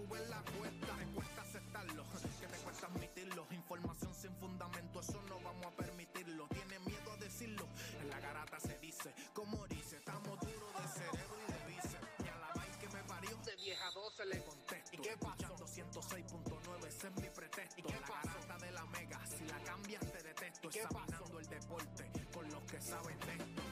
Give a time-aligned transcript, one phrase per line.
[0.00, 0.96] sube la cuesta.
[0.96, 2.04] Te cuesta aceptarlo,
[2.40, 3.46] que te cuesta admitirlo.
[3.50, 6.48] Información sin fundamento, eso no vamos a permitirlo.
[6.48, 7.66] Tiene miedo a decirlo,
[8.00, 9.12] en la garata se dice.
[9.34, 12.08] Como dice, estamos duros de cerebro y de bíceps.
[12.24, 14.90] Y a la vaina que me parió, de 10 a 12 le contesto.
[14.92, 15.56] ¿Y qué pasó?
[15.56, 17.80] 106.9, ese es mi pretexto.
[17.80, 20.68] ¿Y qué la garata de la mega, si la cambias te detesto.
[20.68, 23.62] ¿Y qué Examinando el deporte con los que saben de esto.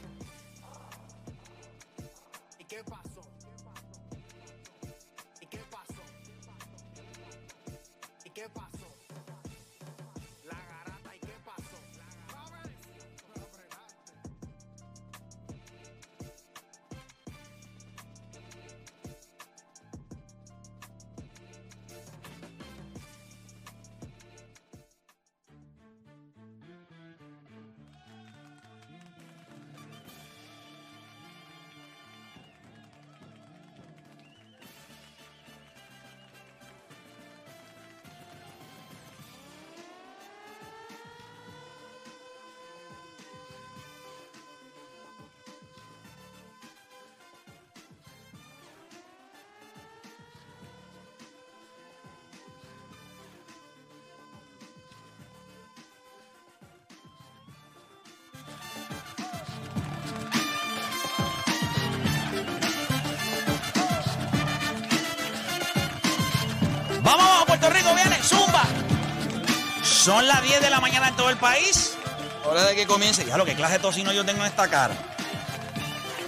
[2.58, 3.07] ¿Y qué pasó?
[8.38, 8.77] ¿Y qué
[70.08, 71.94] Son las 10 de la mañana en todo el país.
[72.42, 73.26] Hora de que comience.
[73.26, 74.94] Ya lo que clase de tocino yo tengo en esta cara.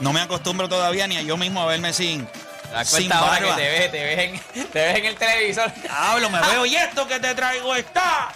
[0.00, 3.18] No me acostumbro todavía ni a yo mismo a verme sin, Te das sin cuenta
[3.20, 3.56] ahora barba.
[3.56, 5.72] que te ves, te ves, en, te ves en el televisor.
[5.80, 8.28] Diablo, me veo y esto que te traigo está.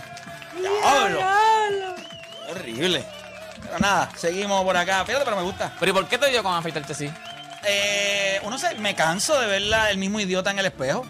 [0.58, 1.20] Diablo.
[2.48, 3.04] Horrible.
[3.64, 5.04] Pero nada, seguimos por acá.
[5.04, 5.74] Fíjate, pero me gusta.
[5.78, 7.10] Pero ¿y por qué te dio con afeitarte así?
[7.66, 11.04] Eh, uno se, me canso de ver la- el mismo idiota en el espejo.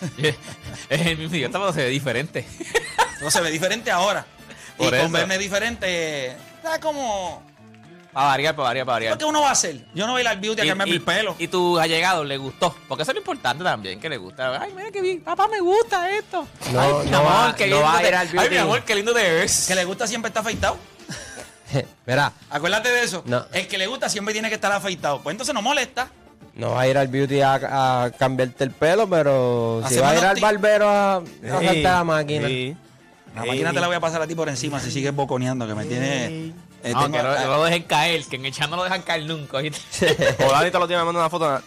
[0.16, 0.36] es
[0.88, 2.46] el mismo idiota, pero se ve diferente.
[3.20, 4.24] No se ve diferente ahora.
[4.76, 7.42] Por y con verme diferente, está como.
[8.12, 9.18] Para variar, para variar, para variar.
[9.18, 9.84] ¿Qué uno va a hacer?
[9.94, 11.36] Yo no voy a ir al beauty a cambiarme el pelo.
[11.38, 12.74] Y tu allegado le gustó.
[12.88, 14.60] Porque eso es lo importante también, que le gusta.
[14.60, 15.20] Ay, mira qué bien.
[15.20, 16.44] Papá, me gusta esto.
[16.72, 18.50] No, Ay, mi no amor, va- qué no lindo va a ir al Ay, beauty.
[18.50, 19.66] mi amor, qué lindo te ves.
[19.68, 20.76] que le gusta siempre está afeitado.
[22.06, 23.22] Mira, Acuérdate de eso.
[23.26, 23.46] No.
[23.52, 25.20] El que le gusta siempre tiene que estar afeitado.
[25.22, 26.08] Pues entonces no molesta.
[26.54, 30.16] no va a ir al beauty a, a cambiarte el pelo, pero si va a
[30.16, 31.22] ir al barbero a, a
[31.70, 32.48] Sí, la máquina.
[32.48, 32.76] sí.
[33.34, 35.74] La máquina te la voy a pasar a ti por encima si sigues boconeando, que
[35.74, 36.26] me tiene.
[36.26, 36.52] eh,
[36.92, 39.02] No, tengo- que no, no lo dejen caer, que en el chat no lo dejan
[39.02, 39.58] caer nunca.
[39.58, 39.78] ¿oíste?
[40.44, 41.62] O Dani todos los días me manda una foto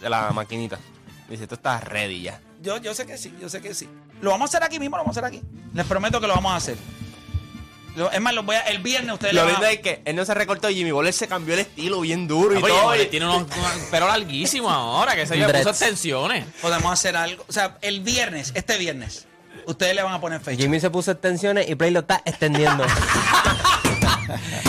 [0.00, 0.78] de la maquinita.
[1.28, 2.40] Dice, tú estás ready ya.
[2.62, 3.88] yo, yo sé que sí, yo sé que sí.
[4.20, 5.42] Lo vamos a hacer aquí mismo, lo vamos a hacer aquí.
[5.74, 6.76] Les prometo que lo vamos a hacer.
[7.96, 10.00] Lo- es más, lo voy a- el viernes ustedes Lo le lindo a- es que
[10.04, 12.94] él no se recortó Jimmy Bowler se cambió el estilo bien duro y todo.
[12.94, 13.46] Y- tiene unos,
[13.90, 15.58] pero larguísimos ahora, que se le Dreads.
[15.66, 16.44] puso extensiones.
[16.62, 17.44] podemos hacer algo.
[17.48, 19.26] O sea, el viernes, este viernes,
[19.66, 20.60] ustedes le van a poner fecha.
[20.62, 22.84] Jimmy se puso extensiones y Play lo está extendiendo.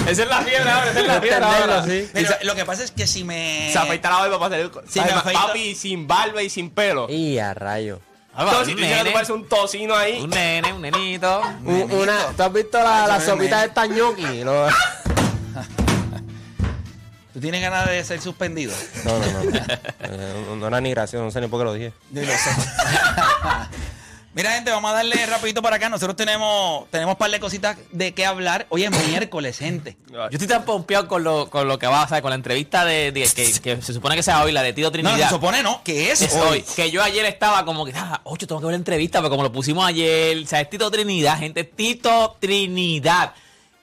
[0.07, 1.83] Esa es la fiebre ahora, esa es la fiebre ahora.
[1.83, 2.09] sí.
[2.11, 3.69] Pero lo que pasa es que si me.
[3.71, 4.71] Se afeita la barba para salir.
[4.89, 5.39] Sí, me afeito.
[5.39, 7.07] Papi, sin barba y sin pelo.
[7.09, 7.99] y a rayo.
[8.33, 10.19] Ah, Entonces, si un tú dices que tú nene, pareces un tocino ahí.
[10.21, 11.41] un nene, un nenito.
[11.63, 14.43] Un- una, ¿Tú has visto la, la sopita de esta ñoqui?
[17.33, 18.73] ¿Tú tienes ganas de ser suspendido?
[19.05, 19.59] No, no, no.
[20.13, 21.93] Eh, no, no era ni gracioso, no sé ni por qué lo dije.
[22.11, 22.49] Yo lo sé.
[24.33, 25.89] Mira, gente, vamos a darle rapidito para acá.
[25.89, 28.65] Nosotros tenemos tenemos un par de cositas de qué hablar.
[28.69, 29.97] Hoy es miércoles, gente.
[30.09, 32.85] Yo estoy tan pompeado con lo, con lo que va a pasar, con la entrevista
[32.85, 35.27] de, de- que, que se supone que sea hoy, la de Tito No, Trinidad.
[35.27, 36.47] se supone no, que es, Es hoy.
[36.59, 36.65] hoy.
[36.77, 39.43] Que yo ayer estaba como que, ah, ocho, tengo que ver la entrevista, pero como
[39.43, 43.33] lo pusimos ayer, o sea, es Tito Trinidad, gente, Tito Trinidad.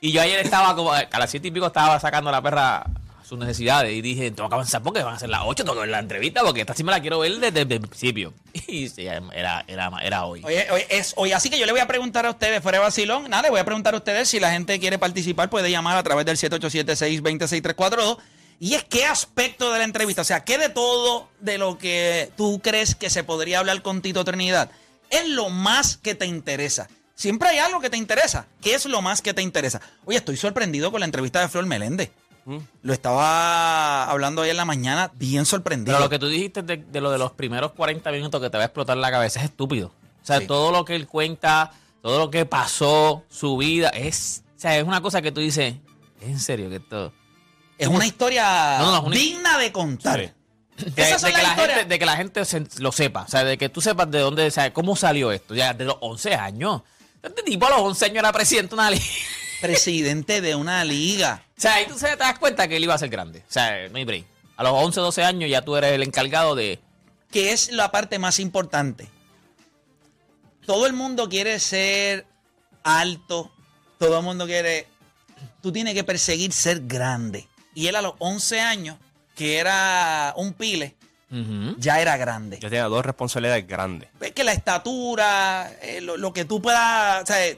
[0.01, 2.87] Y yo ayer estaba como, a las siete y pico estaba sacando la perra
[3.29, 5.81] sus necesidades y dije, tengo que avanzar porque van a ser las ocho, tengo que
[5.81, 8.33] ver la entrevista porque esta sí me la quiero ver desde, el principio.
[8.67, 10.43] Y sí, era, era, era hoy.
[10.45, 11.33] Oye, hoy es hoy.
[11.33, 13.61] Así que yo le voy a preguntar a ustedes, fuera de vacilón, nada, le voy
[13.61, 18.19] a preguntar a ustedes si la gente quiere participar, puede llamar a través del 787-620-6342.
[18.61, 22.33] Y es qué aspecto de la entrevista, o sea, qué de todo de lo que
[22.37, 24.71] tú crees que se podría hablar con Tito Trinidad
[25.11, 26.89] es lo más que te interesa.
[27.15, 28.47] Siempre hay algo que te interesa.
[28.61, 29.81] ¿Qué es lo más que te interesa?
[30.05, 32.11] Oye, estoy sorprendido con la entrevista de Flor Meléndez.
[32.49, 32.59] Mm.
[32.83, 35.97] Lo estaba hablando hoy en la mañana, bien sorprendido.
[35.97, 38.57] Pero lo que tú dijiste de, de lo de los primeros 40 minutos que te
[38.57, 39.89] va a explotar la cabeza es estúpido.
[40.23, 40.47] O sea, Sí.
[40.47, 41.73] todo lo que él cuenta,
[42.03, 45.75] todo lo que pasó, su vida, es, o sea, es una cosa que tú dices,
[46.23, 47.13] ¿es en serio que esto...
[47.77, 50.21] es una historia No, no, es una- digna de contar.
[50.21, 50.85] Sí.
[50.85, 53.69] De, que la gente, de que la gente se- lo sepa, o sea, de que
[53.69, 56.83] tú sepas de dónde, o sea, cómo salió esto, ya de los 11 años.
[57.23, 59.05] Este tipo a los 11 años era presidente de una liga.
[59.61, 61.43] presidente de una liga.
[61.59, 63.41] O sea, ahí tú se te das cuenta que él iba a ser grande.
[63.41, 64.25] O sea, no hay break.
[64.57, 66.79] A los 11, 12 años ya tú eres el encargado de
[67.33, 69.09] que es la parte más importante.
[70.65, 72.27] Todo el mundo quiere ser
[72.85, 73.51] alto,
[73.99, 74.87] todo el mundo quiere...
[75.61, 77.49] Tú tienes que perseguir ser grande.
[77.75, 78.97] Y él a los 11 años,
[79.35, 80.95] que era un pile,
[81.79, 82.59] ya era grande.
[82.61, 84.09] Yo tenía dos responsabilidades grandes.
[84.21, 87.57] Es que la estatura, eh, lo, lo que tú puedas, o sea,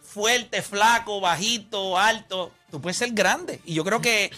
[0.00, 3.60] fuerte, flaco, bajito, alto, tú puedes ser grande.
[3.64, 4.30] Y yo creo que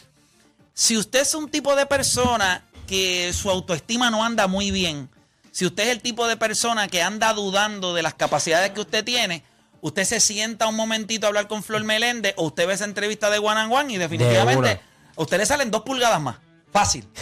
[0.74, 5.08] si usted es un tipo de persona que su autoestima no anda muy bien,
[5.50, 9.04] si usted es el tipo de persona que anda dudando de las capacidades que usted
[9.04, 9.42] tiene,
[9.80, 13.30] usted se sienta un momentito a hablar con Flor Meléndez o usted ve esa entrevista
[13.30, 14.80] de One and One y definitivamente
[15.16, 16.36] a usted le salen dos pulgadas más.
[16.72, 17.04] Fácil.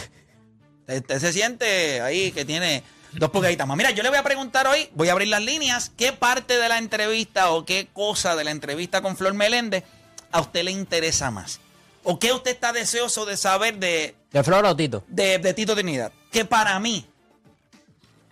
[0.81, 2.81] Usted, usted se siente ahí que tiene
[3.11, 3.75] dos pulgaditas más.
[3.75, 6.69] Mira, yo le voy a preguntar hoy, voy a abrir las líneas, qué parte de
[6.69, 9.83] la entrevista o qué cosa de la entrevista con Flor Meléndez
[10.31, 11.59] a usted le interesa más.
[12.03, 15.03] O qué usted está deseoso de saber de, ¿De Flor o Tito?
[15.07, 16.11] de, de Tito Trinidad.
[16.31, 17.05] Que para mí,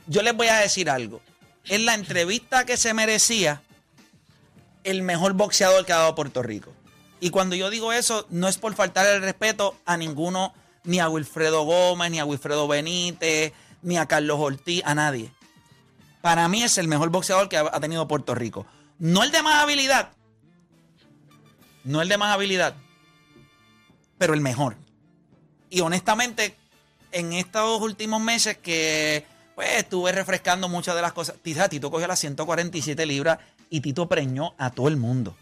[0.08, 1.22] yo les voy a decir algo.
[1.66, 3.62] Es la entrevista que se merecía
[4.84, 6.72] el mejor boxeador que ha dado Puerto Rico.
[7.20, 10.54] Y cuando yo digo eso, no es por faltar el respeto a ninguno,
[10.84, 15.32] ni a Wilfredo Gómez, ni a Wilfredo Benítez, ni a Carlos Ortiz, a nadie.
[16.22, 18.66] Para mí es el mejor boxeador que ha tenido Puerto Rico.
[19.00, 20.10] No el de más habilidad.
[21.86, 22.76] No el de más habilidad.
[24.18, 24.76] Pero el mejor.
[25.70, 26.58] Y honestamente,
[27.12, 31.36] en estos últimos meses que pues, estuve refrescando muchas de las cosas,
[31.70, 33.40] Tito cogió las 147 libras
[33.70, 35.36] y Tito preñó a todo el mundo.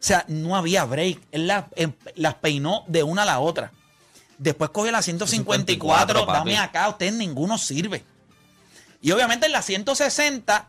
[0.00, 1.20] O sea, no había break.
[1.30, 3.72] Él las, em- las peinó de una a la otra.
[4.38, 8.02] Después cogió las 154, 154, dame acá, usted ninguno sirve.
[9.02, 10.68] Y obviamente en las 160,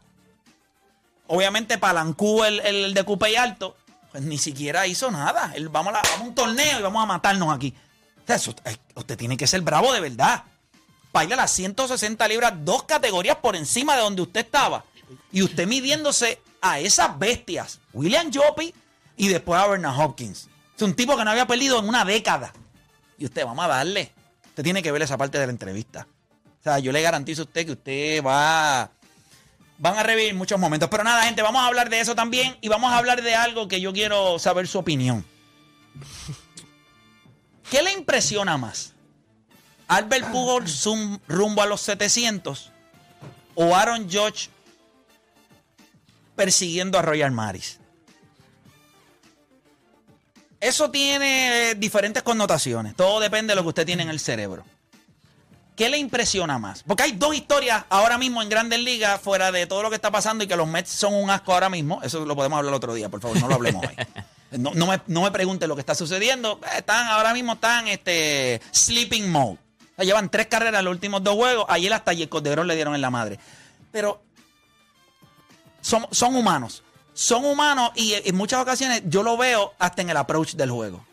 [1.27, 3.77] obviamente palancú el, el de y Alto,
[4.11, 5.51] pues ni siquiera hizo nada.
[5.55, 7.73] Él, vamos, a, un torneo y vamos a matarnos aquí.
[8.23, 8.53] O sea, eso-
[8.95, 10.43] usted tiene que ser bravo de verdad.
[11.11, 14.85] Para ir a las 160 libras, dos categorías por encima de donde usted estaba.
[15.31, 17.79] Y usted midiéndose a esas bestias.
[17.93, 18.73] William Joppy
[19.17, 20.47] y después a Bernard Hopkins.
[20.75, 22.53] Es un tipo que no había perdido en una década.
[23.17, 24.11] Y usted, vamos a darle.
[24.47, 26.07] Usted tiene que ver esa parte de la entrevista.
[26.59, 28.89] O sea, yo le garantizo a usted que usted va.
[29.81, 30.89] Van a revivir muchos momentos.
[30.89, 32.55] Pero nada, gente, vamos a hablar de eso también.
[32.61, 35.25] Y vamos a hablar de algo que yo quiero saber su opinión.
[37.71, 38.93] ¿Qué le impresiona más?
[39.87, 40.87] ¿Albert Pujols
[41.27, 42.71] rumbo a los 700?
[43.55, 44.49] ¿O Aaron Judge
[46.35, 47.79] persiguiendo a Royal Maris?
[50.59, 52.95] Eso tiene eh, diferentes connotaciones.
[52.95, 54.63] Todo depende de lo que usted tiene en el cerebro.
[55.81, 56.83] ¿Qué le impresiona más?
[56.83, 60.11] Porque hay dos historias ahora mismo en Grandes Ligas, fuera de todo lo que está
[60.11, 61.99] pasando y que los Mets son un asco ahora mismo.
[62.03, 63.95] Eso lo podemos hablar otro día, por favor, no lo hablemos hoy.
[64.59, 66.59] No, me, no me pregunte lo que está sucediendo.
[66.65, 69.57] Eh, Están, ahora mismo están este, sleeping mode.
[69.97, 71.65] O llevan tres carreras en los últimos dos juegos.
[71.67, 73.39] Ayer hasta Jacob de Grom le dieron en la madre.
[73.91, 74.21] Pero
[75.81, 76.83] son, son humanos.
[77.15, 81.03] Son humanos y en muchas ocasiones yo lo veo hasta en el approach del juego.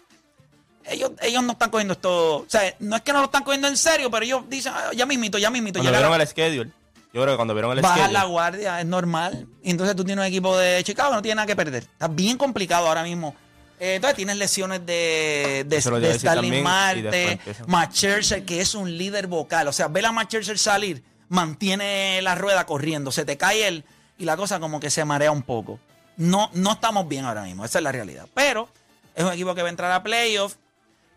[0.91, 2.37] Ellos, ellos no están cogiendo esto.
[2.39, 4.91] O sea, no es que no lo están cogiendo en serio, pero ellos dicen, "Ah,
[4.95, 5.79] ya mismito, ya mismito.
[5.81, 6.71] Cuando llegaron- vieron el schedule,
[7.13, 9.47] yo creo que cuando vieron el Bajar schedule, la guardia, es normal.
[9.63, 11.83] Y entonces tú tienes un equipo de Chicago no tiene nada que perder.
[11.85, 13.35] Está bien complicado ahora mismo.
[13.81, 17.39] Eh, entonces tienes lesiones de, de, de después Marte.
[17.69, 19.69] Matt que es un líder vocal.
[19.69, 23.85] O sea, ve a Matt Scherzer salir, mantiene la rueda corriendo, se te cae él
[24.19, 25.79] y la cosa como que se marea un poco.
[26.17, 28.27] No, no estamos bien ahora mismo, esa es la realidad.
[28.35, 28.69] Pero
[29.15, 30.57] es un equipo que va a entrar a playoff.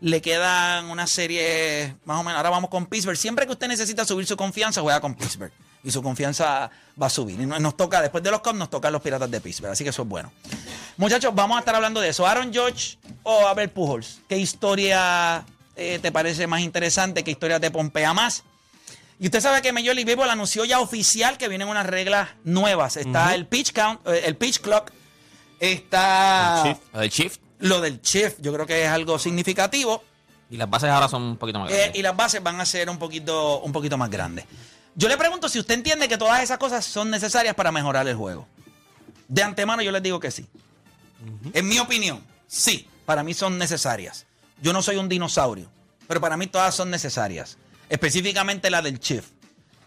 [0.02, 2.36] Le quedan una serie, más o menos.
[2.36, 3.16] Ahora vamos con Pittsburgh.
[3.16, 5.52] Siempre que usted necesita subir su confianza, juega con Pittsburgh.
[5.84, 7.40] Y su confianza va a subir.
[7.40, 9.70] Y no- nos toca, después de los Cubs, nos tocan los Piratas de Pittsburgh.
[9.72, 10.32] Así que eso es bueno.
[10.96, 12.26] Muchachos, vamos a estar hablando de eso.
[12.26, 14.18] Aaron George o Abel Pujols.
[14.28, 15.44] ¿Qué historia
[15.76, 17.22] eh, te parece más interesante?
[17.24, 18.42] ¿Qué historia te pompea más?
[19.20, 22.96] Y usted sabe que Major League Baseball anunció ya oficial que vienen unas reglas nuevas.
[22.96, 24.90] Está el pitch count, eh, el pitch clock.
[25.60, 26.80] Está El shift.
[26.92, 27.40] Del shift.
[27.62, 28.36] Lo del shift.
[28.40, 30.02] Yo creo que es algo significativo.
[30.50, 31.98] Y las bases ahora son un poquito más Eh, grandes.
[31.98, 34.44] y las bases van a ser un poquito, un poquito más grandes.
[34.94, 38.14] Yo le pregunto si usted entiende que todas esas cosas son necesarias para mejorar el
[38.16, 38.46] juego.
[39.28, 40.46] De antemano yo les digo que sí.
[41.54, 44.26] En mi opinión, sí, para mí son necesarias.
[44.60, 45.70] Yo no soy un dinosaurio,
[46.06, 47.56] pero para mí todas son necesarias.
[47.88, 49.24] Específicamente la del Chief.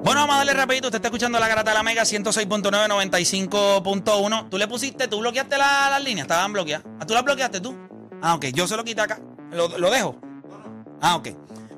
[0.03, 0.87] Bueno, vamos a darle rapidito.
[0.87, 4.49] Usted está escuchando la garata de la mega 106.9, 95.1.
[4.49, 6.85] Tú le pusiste, tú bloqueaste la- las líneas, estaban bloqueadas.
[6.99, 7.75] ¿Ah, ¿Tú las bloqueaste tú?
[8.21, 8.45] Ah, ok.
[8.53, 9.19] Yo se lo quité acá.
[9.51, 10.15] ¿Lo, lo dejo?
[11.01, 11.29] Ah, ok.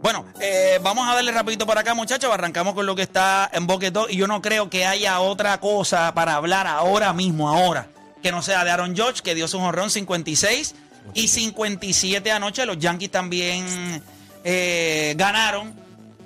[0.01, 2.31] Bueno, eh, vamos a darle rapidito por acá, muchachos.
[2.31, 4.07] Arrancamos con lo que está en Boquetó.
[4.09, 7.87] Y yo no creo que haya otra cosa para hablar ahora mismo, ahora,
[8.21, 10.75] que no sea de Aaron George, que dio su honrón 56
[11.13, 12.65] y 57 anoche.
[12.65, 14.01] Los Yankees también
[14.45, 15.73] eh, ganaron.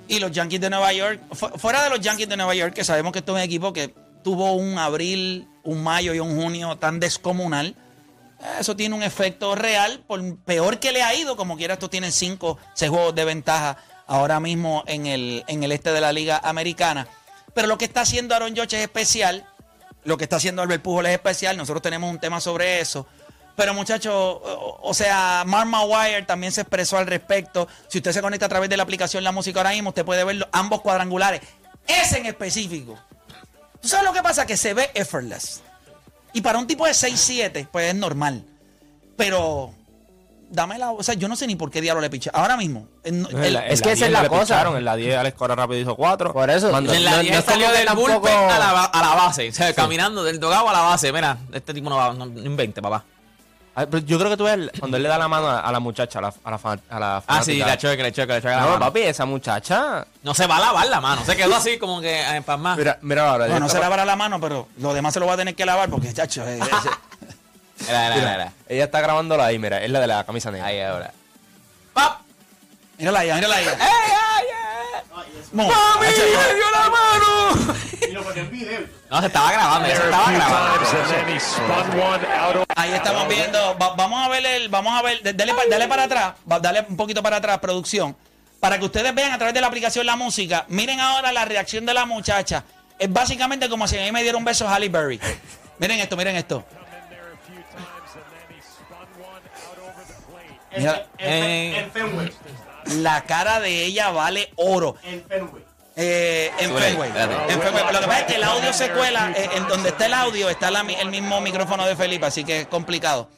[0.06, 2.84] Y los Yankees de Nueva York, fu- fuera de los Yankees de Nueva York, que
[2.84, 6.76] sabemos que esto es un equipo que tuvo un abril, un mayo y un junio
[6.78, 7.74] tan descomunal.
[8.58, 12.10] Eso tiene un efecto real, por peor que le ha ido, como quiera, estos tienen
[12.10, 16.40] 5, 6 juegos de ventaja ahora mismo en el, en el este de la Liga
[16.42, 17.06] Americana.
[17.54, 19.46] Pero lo que está haciendo Aaron George es especial,
[20.04, 23.06] lo que está haciendo Albert Pujol es especial, nosotros tenemos un tema sobre eso.
[23.60, 27.68] Pero muchachos, o, o sea, Mark Maguire también se expresó al respecto.
[27.88, 30.24] Si usted se conecta a través de la aplicación La Música ahora mismo, usted puede
[30.24, 31.42] ver ambos cuadrangulares.
[31.86, 32.98] Ese en específico.
[33.82, 34.46] ¿Tú sabes lo que pasa?
[34.46, 35.60] Que se ve effortless.
[36.32, 38.44] Y para un tipo de 6'7, pues es normal.
[39.16, 39.74] Pero,
[40.48, 40.92] dame la.
[40.92, 42.30] O sea, yo no sé ni por qué diablo le piché.
[42.32, 42.88] Ahora mismo.
[43.04, 44.44] el- En el- la- en es que esa 10 es la le cosa.
[44.54, 46.32] picharon, En la 10 Alex Cora rápido hizo 4.
[46.32, 46.68] Por eso.
[46.68, 46.80] En la
[47.16, 49.48] No- 10 no salió del tampoco- bullpen a la, a la base.
[49.48, 51.12] O sea, caminando del dogado a la base.
[51.12, 53.04] Mira, este tipo no va, no, no invente, papá.
[53.88, 55.80] Pero yo creo que tú ves cuando él le da la mano a, a la
[55.80, 57.66] muchacha, a la, a la, fan- a la Ah, sí, fanática.
[57.66, 58.54] la choque, le choque, le choque.
[58.54, 58.78] la No, mano.
[58.80, 60.06] papi, esa muchacha.
[60.22, 61.24] No se va a lavar la mano.
[61.24, 62.76] Se quedó así como que eh, empasmado.
[62.76, 63.46] Mira, mira ahora.
[63.58, 65.88] no, se lavará la mano, pero lo demás se lo va a tener que lavar
[65.90, 66.46] porque, chacho.
[66.46, 66.58] eh,
[67.80, 68.52] eh, Era, era.
[68.68, 69.82] Ella está grabándola ahí, mira.
[69.82, 70.66] Es la de la camisa negra.
[70.66, 71.12] Ahí ahora.
[71.94, 72.20] ¡Pap!
[72.98, 73.64] mírala ahí, mírala ahí.
[73.66, 73.72] Mo,
[75.52, 76.12] ¡Mami, me
[76.54, 77.30] dio la mano!
[79.10, 80.84] No, se estaba grabando, se estaba grabando.
[82.76, 83.76] Ahí estamos viendo.
[83.78, 84.68] va- vamos a ver el.
[84.68, 85.20] Vamos a ver.
[85.36, 86.34] Dale, dale para atrás.
[86.60, 88.16] Dale un poquito para atrás, producción.
[88.60, 90.64] Para que ustedes vean a través de la aplicación la música.
[90.68, 92.62] Miren ahora la reacción de la muchacha.
[92.98, 95.18] Es básicamente como si a mí me diera un beso Halle Berry.
[95.78, 96.64] Miren esto, miren esto.
[100.76, 101.90] Mira, Eh,
[102.96, 104.96] la cara de ella vale oro.
[105.96, 107.10] Eh, en Súbele ahí, Fenway.
[107.48, 107.92] En Fenway.
[107.92, 109.32] Lo que pasa es que el audio se cuela.
[109.36, 112.60] eh, en donde está el audio está la el mismo micrófono de Felipe, así que
[112.62, 113.28] es complicado.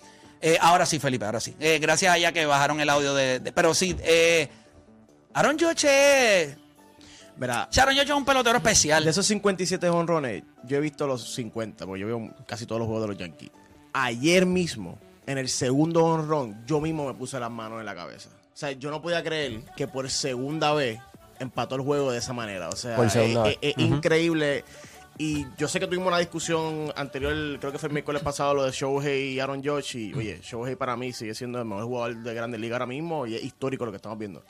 [0.40, 1.56] Eh, ahora sí, Felipe, ahora sí.
[1.60, 3.40] Eh, gracias a ella que bajaron el audio de.
[3.40, 4.48] de- pero sí, eh,
[5.34, 5.88] Aaron George
[6.42, 6.56] es.
[7.36, 9.02] Verá, Aaron George es un pelotero especial.
[9.04, 12.86] de esos 57 honrones, yo he visto los 50, porque yo veo casi todos los
[12.86, 13.50] juegos de los Yankees.
[13.94, 18.28] Ayer mismo, en el segundo honrón, yo mismo me puse las manos en la cabeza.
[18.52, 21.00] O sea, yo no podía creer que por segunda vez
[21.38, 22.68] empató el juego de esa manera.
[22.68, 23.74] O sea, Por segunda es, vez.
[23.76, 24.64] es- increíble.
[25.18, 28.64] Y yo sé que tuvimos una discusión anterior, creo que fue el miércoles pasado, lo
[28.64, 29.98] de Shohei y Aaron George.
[29.98, 33.26] Y oye, Shohei para mí sigue siendo el mejor jugador de Grandes Ligas ahora mismo
[33.26, 34.42] y es histórico lo que estamos viendo.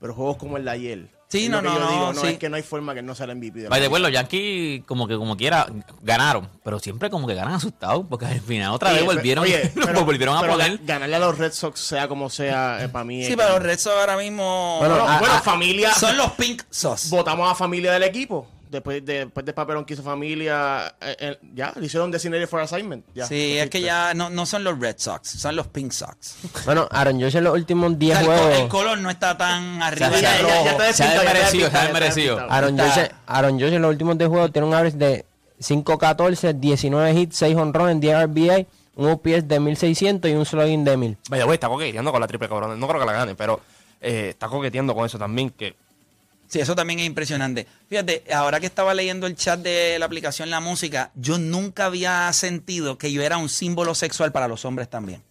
[0.00, 1.08] Pero juegos como el de ayer.
[1.30, 2.26] Sí, no, no, yo no, digo, no sí.
[2.26, 4.10] es que no hay forma que no sea el MVP de By the way, los
[4.10, 5.66] Yankees, como que como quiera,
[6.02, 6.48] ganaron.
[6.64, 8.04] Pero siempre como que ganan asustados.
[8.10, 10.72] Porque al final otra vez volvieron, oye, pero- volvieron a poner.
[10.72, 13.24] ga- Ganarle a los Red Sox, sea como sea, eh, para mí.
[13.24, 14.78] Sí, es- pero los Red Sox ahora mismo.
[14.80, 15.94] Bueno, Bueno, bueno, a- a- familia.
[15.94, 17.10] son los Pink Sox.
[17.10, 18.48] Votamos a familia del equipo.
[18.70, 22.60] Después de, después de Papelón que hizo familia, eh, eh, ya, le hicieron designated for
[22.60, 23.04] assignment.
[23.14, 26.36] Ya, Sí, es que ya no, no son los Red Sox, son los Pink Sox.
[26.64, 28.58] Bueno, Aaron George en los últimos O 10 sea, el, co- juegos.
[28.60, 30.10] el color no está tan arriba.
[30.10, 30.54] Ya, Ya, ya, ya, rojo.
[30.54, 32.46] ya, ya está Se ha desmerecido, se ha despintado, ya está desmerecido.
[32.48, 35.24] Aaron George, Aaron George en los últimos 10 juegos tiene un average de
[35.60, 40.96] 5-14, 19 hits, 6 honrones, 10 RBI, un OPS de 1600 y un slugging de
[40.96, 41.16] 1000.
[41.28, 42.78] Vaya, güey, está coqueteando con la triple cabrón.
[42.78, 43.60] No creo que la gane, pero
[44.00, 45.50] eh, está coqueteando con eso también.
[45.50, 45.74] Que
[46.50, 47.66] Sí, eso también es impresionante.
[47.88, 52.30] Fíjate, ahora que estaba leyendo el chat de la aplicación La Música, yo nunca había
[52.32, 55.22] sentido que yo era un símbolo sexual para los hombres también.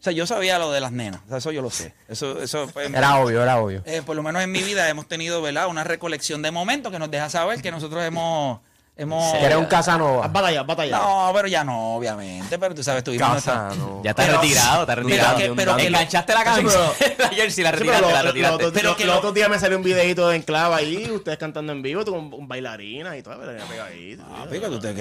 [0.00, 1.94] O sea, yo sabía lo de las nenas, o sea, eso yo lo sé.
[2.08, 3.82] Eso, eso fue- Era obvio, era obvio.
[3.86, 5.68] eh, por lo menos en mi vida hemos tenido, ¿verdad?
[5.68, 8.60] Una recolección de momentos que nos deja saber que nosotros hemos
[8.96, 9.32] hemos...
[9.34, 10.24] Que era un Casanova.
[10.26, 10.98] Haz batalla, haz batalla.
[10.98, 12.58] No, pero ya no, obviamente.
[12.58, 14.02] Pero tú sabes, tuvimos nuestra- Casa, no.
[14.04, 15.36] Ya está Pero- retirado, está Pero retirado.
[15.38, 18.62] que- pero que enganchaste la pero- la jersey, la Sí, pero retiraste, lo- la retiraste.
[18.64, 21.38] lo- Pero que los lo- otros días me salió un videito de enclava ahí, ustedes
[21.38, 24.22] cantando en vivo, tú con, con bailarinas y todo, pero ya pegadito.
[24.28, 24.94] Ah, pico, tú te.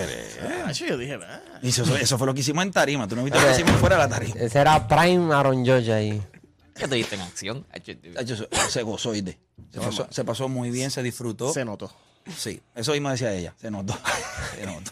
[0.65, 1.41] Ah, yo dije, ah.
[1.62, 3.07] Eso, eso fue lo que hicimos en tarima.
[3.07, 4.35] Tú no viste lo que hicimos fuera de la tarima.
[4.39, 6.21] Ese era Prime Aaron George ahí.
[6.75, 7.65] ¿Qué te diste en acción?
[8.69, 11.53] Se gozó, se pasó muy bien, se disfrutó.
[11.53, 11.91] Se notó.
[12.36, 13.53] Sí, eso mismo decía ella.
[13.60, 13.98] Se notó.
[14.56, 14.92] Se notó.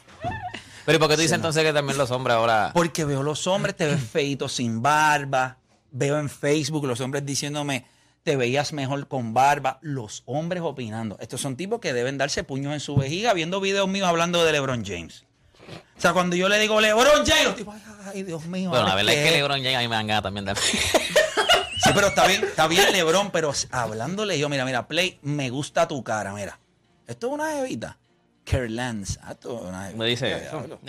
[0.86, 2.72] Pero ¿y por qué tú dices entonces que también los hombres ahora...
[2.74, 5.58] Porque veo los hombres, te ves feito sin barba.
[5.92, 7.86] Veo en Facebook los hombres diciéndome,
[8.24, 9.78] te veías mejor con barba.
[9.82, 11.18] Los hombres opinando.
[11.20, 14.52] Estos son tipos que deben darse puños en su vejiga viendo videos míos hablando de
[14.52, 15.26] LeBron James.
[15.98, 17.76] O sea, cuando yo le digo LeBron James, los tipos,
[18.12, 18.72] ay, Dios mío.
[18.72, 19.38] Bueno, la verdad es que qué".
[19.38, 20.56] LeBron James a mí me dan ganas también de...
[20.56, 25.88] Sí, pero está bien, está bien LeBron, pero hablándole yo, mira, mira, Play, me gusta
[25.88, 26.60] tu cara, mira.
[27.12, 27.98] Esto es una jevita.
[28.54, 29.98] Ah, esto es una jevita.
[29.98, 30.38] Me dice Ya,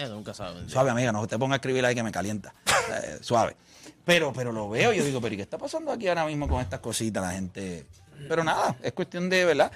[0.04, 0.14] eso.
[0.14, 0.68] nunca saben.
[0.68, 2.54] Suave, amiga, no te ponga a escribir ahí que me calienta.
[2.92, 3.56] Eh, suave.
[4.04, 6.60] Pero, pero lo veo, yo digo, pero ¿y qué está pasando aquí ahora mismo con
[6.60, 7.22] estas cositas?
[7.22, 7.86] La gente.
[8.28, 9.70] Pero nada, es cuestión de, ¿verdad?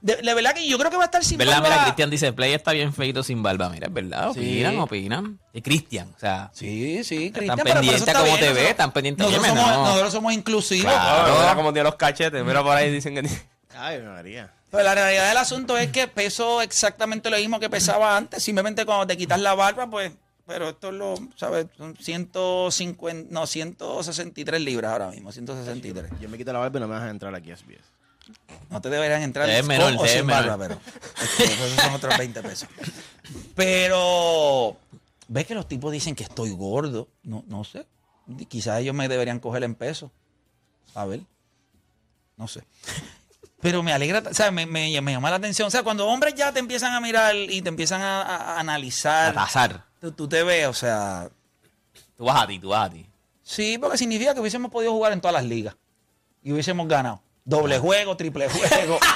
[0.00, 1.60] De, de verdad que yo creo que va a estar sin ¿Verdad?
[1.62, 1.68] barba.
[1.70, 3.68] Mira, Cristian dice, Play está bien feito sin barba.
[3.70, 4.32] Mira, es verdad.
[4.34, 4.40] Sí.
[4.40, 5.38] Opinan, opinan.
[5.52, 6.50] Y Cristian, o sea...
[6.52, 7.56] Sí, sí, Están Cristian.
[7.58, 9.48] pero- pero eso pendientes está a cómo bien, te nosotros- ves, están pendientes a Nosotros
[9.56, 9.84] somos, no.
[9.86, 10.92] nosotros somos inclusivos.
[10.92, 11.32] Claro.
[11.32, 12.44] Ah, mira cómo tiene los cachetes.
[12.44, 13.42] Mira por ahí dicen que tiene.
[13.76, 14.52] Ay, María.
[14.70, 18.42] Pero la realidad del asunto es que peso exactamente lo mismo que pesaba antes.
[18.42, 20.12] Simplemente cuando te quitas la barba, pues.
[20.46, 21.66] Pero esto es lo, ¿sabes?
[21.76, 26.10] Son 150, no, 163 libras ahora mismo, 163.
[26.20, 27.84] Yo me quito la barba y no me dejan entrar aquí a SBS.
[28.70, 30.46] No te deberían entrar Es menor, o es sin menor.
[30.46, 30.80] barba, pero
[31.48, 32.68] esos son otros 20 pesos.
[33.54, 34.76] Pero
[35.28, 37.08] ves que los tipos dicen que estoy gordo.
[37.22, 37.86] No, no sé.
[38.48, 40.10] Quizás ellos me deberían coger en peso.
[40.94, 41.20] A ver.
[42.36, 42.62] No sé.
[43.62, 45.68] Pero me alegra, o sea, me, me- me llama la atención.
[45.68, 48.56] O sea, cuando hombres ya te empiezan a mirar y te empiezan a, a- a
[48.56, 49.84] A analizar, tasar.
[50.00, 51.30] tú, tú te ves, o sea,
[52.16, 53.06] Tú vas a ti, tú vas a ti.
[53.42, 55.74] sí, porque significa que hubiésemos podido jugar en todas las ligas
[56.42, 57.22] y hubiésemos ganado.
[57.44, 58.98] Doble juego, triple juego.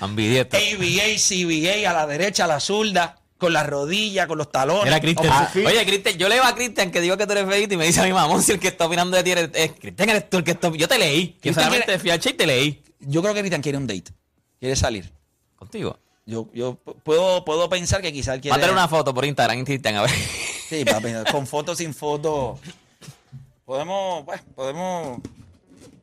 [0.00, 0.58] Ambidiestro.
[0.58, 4.84] ABA, CBA, a la derecha, a la zurda, con la rodilla, con los talones.
[4.84, 5.28] Mira, Cristian.
[5.32, 5.64] Ah, sí.
[5.64, 8.00] Oye, Cristian, yo leo a Cristian que digo que tú eres feito y me dice
[8.00, 9.50] a mi mamón si el que está opinando de ti eres.
[9.54, 10.70] es Cristian, eres tú el que está.
[10.70, 11.38] Yo te leí.
[11.42, 12.82] Yo solamente quiere- fui al y te leí.
[13.00, 14.12] Yo creo que Cristian quiere un date.
[14.58, 15.12] Quiere salir.
[15.56, 15.98] Contigo.
[16.26, 18.50] Yo, yo puedo, puedo pensar que quizás quiere.
[18.50, 20.10] Mándale una foto por Instagram, Cristian, a ver.
[20.68, 22.58] Sí, papi, con fotos, sin fotos.
[23.64, 25.18] Podemos, pues, podemos.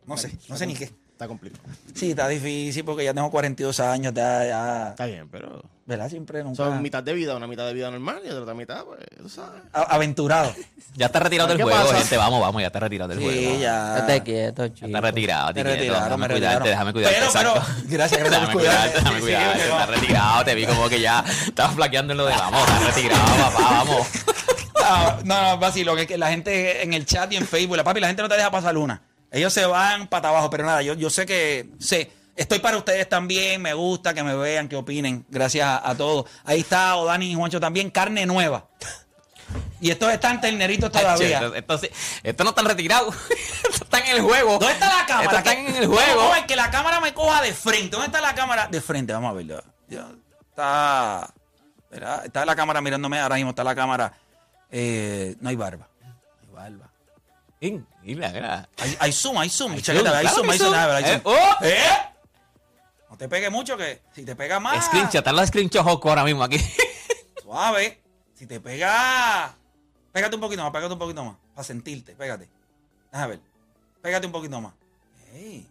[0.06, 0.92] No sé, no sé ni qué.
[1.22, 1.62] Está complicado.
[1.94, 4.88] Sí, está difícil porque ya tengo 42 años, ya, ya.
[4.90, 5.62] Está bien, pero.
[5.86, 6.10] ¿Verdad?
[6.10, 6.56] Siempre nunca.
[6.56, 9.62] Son mitad de vida, una mitad de vida normal y otra mitad, pues, tú sabes.
[9.72, 10.52] A- Aventurado.
[10.96, 11.98] Ya está retirado del ¿Qué juego, pasa?
[12.00, 12.18] gente.
[12.18, 13.60] Vamos, vamos, ya está retirado del Sí, juego.
[13.62, 13.98] ya.
[14.00, 14.80] Estate quieto, chico.
[14.88, 15.70] Ya está retirado, te quieto.
[15.70, 16.68] retiraron, Déjame me cuidarte, retiraron.
[16.70, 17.20] déjame cuidarte.
[17.20, 17.90] Pero, pero, gracias,
[18.24, 18.96] gracias Déjame cuidarte.
[18.98, 19.60] déjame Sí, cuidarte.
[19.60, 19.92] sí, Está sí.
[19.92, 23.62] retirado, te vi como que ya estabas flaqueando en lo de vamos, está retirado, papá,
[23.70, 24.08] vamos.
[24.84, 27.84] Ah, No, no, vacilo, que, que la gente en el chat y en Facebook, la
[27.84, 29.02] papi, la gente no te deja pasar una.
[29.32, 32.12] Ellos se van para abajo, pero nada, yo, yo sé que sé.
[32.36, 35.26] Estoy para ustedes también, me gusta que me vean, que opinen.
[35.30, 36.30] Gracias a, a todos.
[36.44, 38.68] Ahí está Odani y Juancho también, carne nueva.
[39.80, 41.52] Y estos están terneritos todavía.
[41.56, 41.80] Esto,
[42.24, 43.16] esto no están retirados.
[43.70, 44.60] esto está en el juego.
[44.60, 45.38] ¿Dónde está la cámara?
[45.40, 46.22] Están en el juego.
[46.22, 47.90] A ver, que la cámara me coja de frente.
[47.90, 48.68] ¿Dónde está la cámara?
[48.68, 49.64] De frente, vamos a verlo.
[50.50, 51.34] Está,
[51.90, 52.26] ¿verdad?
[52.26, 54.14] está la cámara mirándome ahora mismo, está la cámara.
[54.70, 55.88] Eh, no hay barba.
[56.02, 56.10] No
[56.42, 56.91] hay barba.
[57.62, 58.70] Mira, mira.
[58.80, 59.74] Hay, hay zoom, hay zoom.
[59.74, 60.74] Hay zoom, zoom, zoom.
[60.74, 61.56] Eh, oh.
[61.62, 61.80] ¿Eh?
[63.10, 64.86] No te pegue mucho que si te pega más.
[64.86, 66.58] Screenshot, están los screenshots Joco ahora mismo aquí.
[67.44, 68.02] Suave.
[68.34, 69.54] Si te pega.
[70.12, 71.36] Pégate un poquito más, pégate un poquito más.
[71.54, 72.50] Para sentirte, pégate.
[73.12, 73.40] Déjame ver.
[74.02, 74.74] Pégate un poquito más.
[75.34, 75.68] Ey.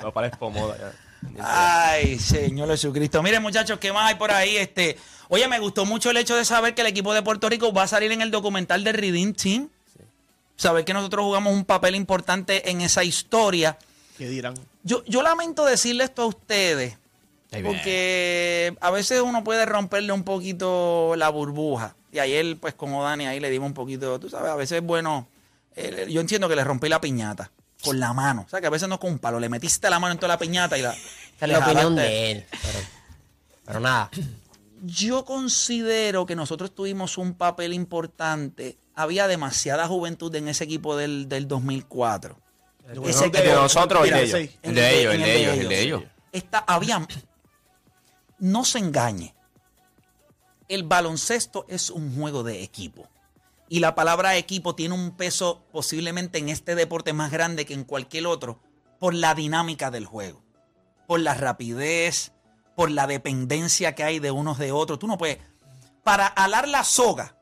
[0.00, 0.92] No parezco moda ya.
[1.40, 3.22] Ay, Señor Jesucristo.
[3.22, 4.56] Miren, muchachos, ¿qué más hay por ahí?
[4.56, 4.96] Este,
[5.28, 7.84] oye, me gustó mucho el hecho de saber que el equipo de Puerto Rico va
[7.84, 9.68] a salir en el documental de Redeem Team.
[10.56, 13.76] Saber que nosotros jugamos un papel importante en esa historia.
[14.16, 14.54] ¿Qué dirán?
[14.84, 16.96] Yo, yo lamento decirle esto a ustedes,
[17.64, 21.96] porque a veces uno puede romperle un poquito la burbuja.
[22.12, 24.84] Y ayer, pues, como Dani, ahí le dimos un poquito, tú sabes, a veces es
[24.84, 25.26] bueno.
[25.74, 27.50] eh, yo entiendo que le rompí la piñata
[27.84, 28.44] con la mano.
[28.46, 30.28] O sea, que a veces no con un palo, le metiste la mano en toda
[30.28, 30.92] la piñata y la.
[30.92, 31.02] Esa
[31.40, 32.46] es le la opinión de él.
[32.50, 32.78] Pero,
[33.64, 34.10] pero nada.
[34.82, 38.78] Yo considero que nosotros tuvimos un papel importante.
[38.94, 42.38] Había demasiada juventud en ese equipo del, del 2004.
[43.04, 44.38] Ese ¿El de nosotros o el de ellos?
[44.40, 44.58] sí.
[44.62, 46.02] El de ellos, el de ellos, el de ellos.
[46.32, 47.06] Está, había,
[48.38, 49.34] no se engañe.
[50.68, 53.08] El baloncesto es un juego de equipo.
[53.68, 57.84] Y la palabra equipo tiene un peso posiblemente en este deporte más grande que en
[57.84, 58.60] cualquier otro
[58.98, 60.42] por la dinámica del juego.
[61.06, 62.32] por la rapidez,
[62.76, 64.98] por la dependencia que hay de unos de otros.
[64.98, 65.38] Tú no puedes.
[66.02, 67.36] Para alar la soga,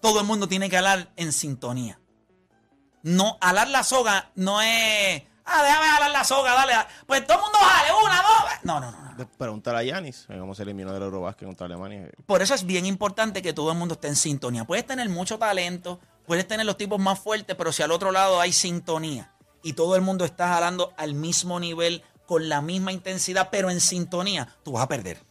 [0.00, 2.00] todo el mundo tiene que alar en sintonía.
[3.02, 5.22] No, alar la soga no es.
[5.46, 6.72] Ah, déjame alar la soga, dale.
[7.06, 8.50] Pues todo el mundo jale, una, dos.
[8.64, 9.00] No, no, no.
[9.10, 9.14] no.
[9.16, 12.10] De- Pregúntale a Yanis, cómo se eliminó del Eurobasket contra Alemania.
[12.26, 14.64] Por eso es bien importante que todo el mundo esté en sintonía.
[14.64, 18.40] Puedes tener mucho talento, puedes tener los tipos más fuertes, pero si al otro lado
[18.40, 19.30] hay sintonía
[19.62, 23.80] y todo el mundo está jalando al mismo nivel, con la misma intensidad, pero en
[23.80, 25.22] sintonía, tú vas a perder.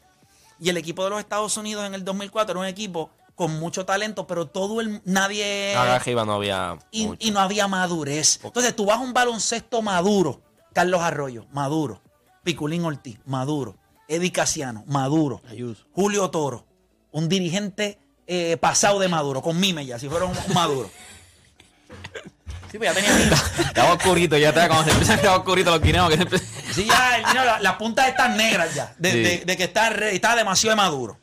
[0.60, 3.86] Y el equipo de los Estados Unidos en el 2004 era un equipo con mucho
[3.86, 8.39] talento, pero todo el nadie Acá arriba no había y, no había madurez.
[8.43, 10.41] Entonces tú vas a un baloncesto maduro.
[10.74, 12.02] Carlos Arroyo, maduro.
[12.43, 13.76] Piculín Ortiz, maduro.
[14.08, 15.41] Eddie Casiano, maduro.
[15.50, 15.86] Ayuso.
[15.93, 16.65] Julio Toro,
[17.12, 20.89] un dirigente eh, pasado de maduro, con mime ya, si fuera un, maduro.
[22.71, 23.36] Sí, pues ya tenía mime.
[23.67, 26.48] Estaba oscurito, ya está, cuando se empiezan a quedar oscuritos los guineos, que se empiezan-
[26.74, 29.17] Sí, ya, el- mira, la- las puntas están negras ya, de, Sí.
[29.19, 31.17] de- de que está, re- está demasiado de maduro.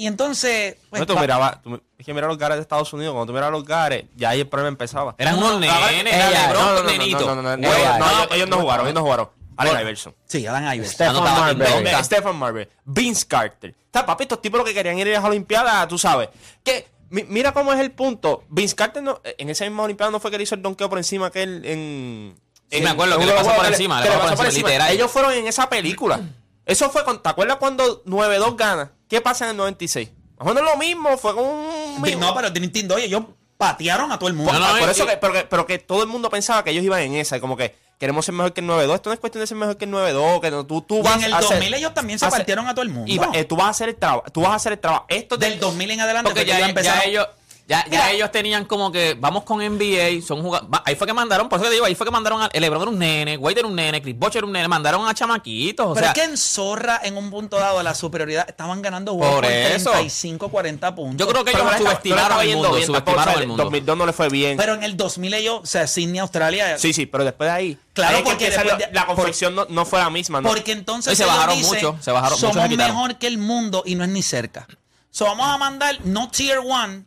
[0.00, 3.12] Y entonces, pues, No, tú mirabas, tú, es que mira los gares de Estados Unidos,
[3.14, 5.16] cuando tú miras los gares, ya ahí el problema empezaba.
[5.18, 7.18] Eran unos No, nenes, era no, no, nenito.
[7.26, 9.30] No, no, no, no, Güey, no, no, ellos- ellos no jugaron, ellos no jugaron.
[9.56, 10.14] Allen Iverson.
[10.24, 10.94] sí, Adam Iverson.
[10.94, 11.88] Stephen Marbury.
[11.88, 13.74] Eh, Stephen Marbury, Vince Carter.
[13.86, 16.28] Está, papi, estos tipos lo que querían ir a las Olimpiadas, tú sabes.
[16.62, 18.44] Que, mi- mira cómo es el punto.
[18.50, 20.98] Vince Carter no- en esa misma Olimpiada no fue que le hizo el donkeo por
[20.98, 22.34] encima que él en.
[22.70, 24.68] Sí, en- me acuerdo que le los pasó por encima, que le pasó por encima,
[24.68, 24.92] literal.
[24.92, 26.20] Ellos fueron en esa película.
[26.68, 27.20] Eso fue con.
[27.22, 28.92] ¿Te acuerdas cuando 9-2 gana?
[29.08, 30.10] ¿Qué pasa en el 96?
[30.38, 32.20] Más o menos lo mismo, fue con un.
[32.20, 33.22] No, pero Tin Doy, ellos
[33.56, 34.52] patearon a todo el mundo.
[34.52, 36.62] Por, No, no, por y- eso que, pero, que, pero que todo el mundo pensaba
[36.62, 38.94] que ellos iban en esa, y como que queremos ser mejor que el 9-2.
[38.94, 41.02] Esto no es cuestión de ser mejor que el 9-2, que no, tú, tú Y
[41.02, 43.10] vas en el a hacer- 2000 ellos también se hacer- partieron a todo el mundo.
[43.12, 45.06] y eh, tú vas a hacer el trabajo, tú vas a hacer el trabajo.
[45.08, 47.02] Esto de- Del 2000 en adelante Porque ya, ya empezaron.
[47.06, 47.26] ellos,
[47.68, 48.10] ya, ya Mira.
[48.12, 51.58] ellos tenían como que vamos con NBA, son jugad- va- Ahí fue que mandaron, por
[51.60, 53.68] eso te digo, ahí fue que mandaron a el LeBron era un nene, Wade era
[53.68, 56.24] un nene, Chris Bosh era un nene, mandaron a chamaquitos, o Pero sea, es que
[56.24, 59.90] en Zorra, en un punto dado, la superioridad, estaban ganando juegos Por por, eso.
[59.90, 61.18] 35, 40 puntos.
[61.26, 63.62] yo creo que pero ellos subestimaron el mundo, bien, subestimaron el mundo.
[63.64, 64.56] 2002 no le fue bien.
[64.56, 66.78] Pero en el 2000 ellos, o sea, Sydney, Australia.
[66.78, 67.78] sí, sí, pero después de ahí.
[67.92, 70.40] Claro, porque de- la confección no, no fue la misma.
[70.40, 70.48] ¿no?
[70.48, 72.94] Porque entonces Y se bajaron dicen, mucho, se bajaron- somos se quitaron.
[72.96, 74.66] mejor que el mundo y no es ni cerca.
[75.10, 77.04] So vamos a mandar no tier 1,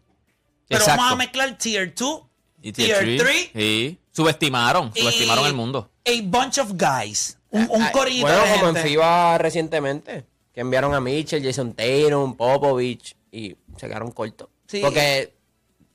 [0.71, 1.01] pero Exacto.
[1.01, 2.21] vamos a mezclar tier 2,
[2.63, 5.89] Y tier 3 sí, subestimaron, subestimaron el mundo.
[6.05, 7.37] A bunch of guys.
[7.49, 8.75] Un, un Ay, corillito Bueno, de como en.
[8.77, 14.47] FIBA recientemente, que enviaron a Mitchell, Jason Tatum, Popovich y se quedaron cortos.
[14.67, 14.79] Sí.
[14.81, 15.33] Porque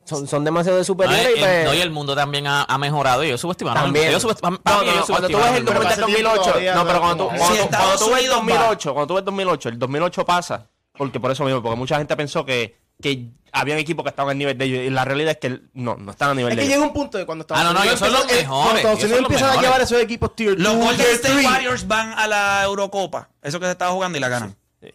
[0.04, 3.24] son, son demasiado No, superiores y pues, no, y el mundo también ha, ha mejorado
[3.24, 3.78] y ellos subestimaron.
[3.82, 4.08] el- También.
[4.08, 5.72] Ellos subestimaron, No, no, cuando tú ves el el mundo.
[5.72, 7.76] documental Pero hace tiempo 2008, todavía no, pero cuando tú, como- cuando, Si tú- cuando
[7.86, 10.68] Estados tú ves el Unidos va- 2008, cuando tú ves el 2008, el 2008 pasa,
[10.92, 14.38] porque por eso mismo, porque mucha gente pensó que, que habían equipos que estaban al
[14.38, 16.62] nivel de ellos, y la realidad es que no, no están a nivel Es de
[16.62, 16.76] que ellos.
[16.76, 18.76] llega un punto de cuando Estados Ah, no, no, Unidos ellos son los mejores, Cuando
[18.78, 21.44] Estados Unidos empiezan a llevar esos equipos tier 2, Los Golden State 3.
[21.46, 23.28] Warriors van a la Eurocopa.
[23.42, 24.56] Eso que se estaba jugando y la ganan.
[24.80, 24.88] Sí.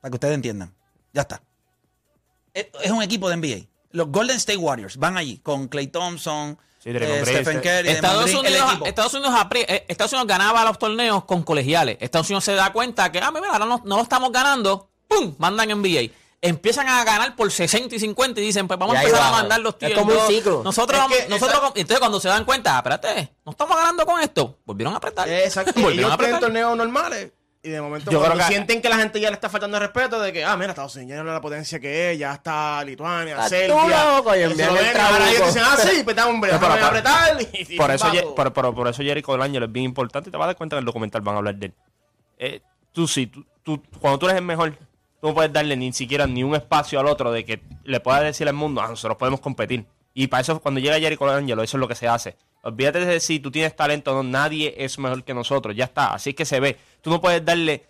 [0.00, 0.74] Para que ustedes entiendan.
[1.12, 1.42] Ya está.
[2.54, 3.66] Es es un equipo de NBA.
[3.92, 8.78] Los Golden State Warriors van allí con Clay Thompson, Sí, eh, Stephen Curry, Estados Unidos.
[8.84, 9.14] Estados,
[9.54, 11.96] eh, Estados Unidos ganaba los torneos con colegiales.
[12.00, 14.88] Estados Unidos se da cuenta que, ah, mira, ahora no, no lo estamos ganando.
[15.08, 15.34] ¡Pum!
[15.38, 16.10] Mandan NBA.
[16.40, 19.24] Empiezan a ganar por 60 y 50 y dicen, pues vamos Y a empezar a
[19.30, 19.40] bajan.
[19.40, 20.62] mandar los Es tier como un ciclo.
[20.62, 23.76] Nosotros, Es vamos- que nosotros esa- entonces cuando se dan cuenta, ah, espérate, no estamos
[23.76, 25.28] ganando con esto, volvieron a apretar.
[25.28, 25.72] Eh, Exacto.
[25.74, 26.40] volvieron Ellos a apretar.
[26.40, 27.32] torneos normales.
[27.60, 29.82] Y de momento Yo creo que- sienten que la gente ya le está faltando el
[29.82, 32.34] respeto de que, ah, mira, Estados Unidos ya no es la potencia que es, ya
[32.34, 33.74] está Lituania, Estás Serbia.
[33.82, 36.78] tú loco, y envían el ahora ellos dicen, ah, sí, pues está, hombre, pero déjame
[36.80, 37.42] por- apretar.
[37.42, 38.12] y- y Por eso.
[38.12, 40.56] Ye- por, por- por eso Jericho Delangelo es bien importante y te vas a dar
[40.56, 41.74] cuenta que en el documental van a hablar de él.
[42.38, 42.60] Eh,
[42.92, 44.78] tú sí, tú, tú- cuando tú eres el mejor,
[45.20, 48.22] tú no puedes darle ni siquiera ni un espacio al otro de que le puedas
[48.22, 49.86] decir al mundo, ah, nosotros podemos competir.
[50.14, 52.36] Y para eso, cuando llega Jericho Delangelo, eso es lo que se hace.
[52.62, 56.14] Olvídate de si tú tienes talento o no, nadie es mejor que nosotros, ya está,
[56.14, 56.76] así es que se ve.
[57.02, 57.84] Tú no puedes darle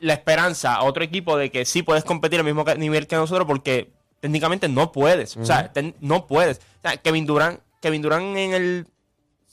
[0.00, 3.46] la esperanza a otro equipo de que sí puedes competir al mismo nivel que nosotros
[3.46, 5.36] porque técnicamente no puedes.
[5.36, 6.58] O sea, no puedes.
[6.58, 8.86] O sea, Kevin Durant, Kevin Durant en el,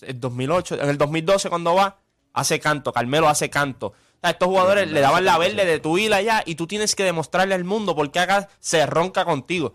[0.02, 1.98] el 2008, en el 2012 cuando va,
[2.34, 3.94] hace canto, Carmelo hace canto.
[4.22, 6.94] O sea, estos jugadores le daban la verde de tu hila allá y tú tienes
[6.96, 9.74] que demostrarle al mundo por qué acá se ronca contigo.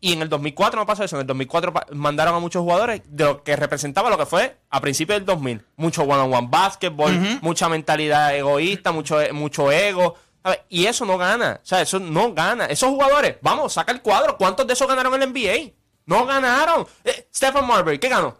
[0.00, 1.16] Y en el 2004 no pasó eso.
[1.16, 4.58] En el 2004 pa- mandaron a muchos jugadores de lo que representaba lo que fue
[4.68, 5.64] a principios del 2000.
[5.76, 10.14] Mucho one-on-one basketball, mucha mentalidad egoísta, mucho, mucho ego.
[10.42, 10.60] ¿sabes?
[10.68, 11.58] Y eso no gana.
[11.62, 12.66] O sea, eso no gana.
[12.66, 14.36] Esos jugadores, vamos, saca el cuadro.
[14.36, 15.72] ¿Cuántos de esos ganaron el NBA?
[16.04, 16.86] No ganaron.
[17.02, 18.36] Eh, Stephen Marbury, ¿qué ganó?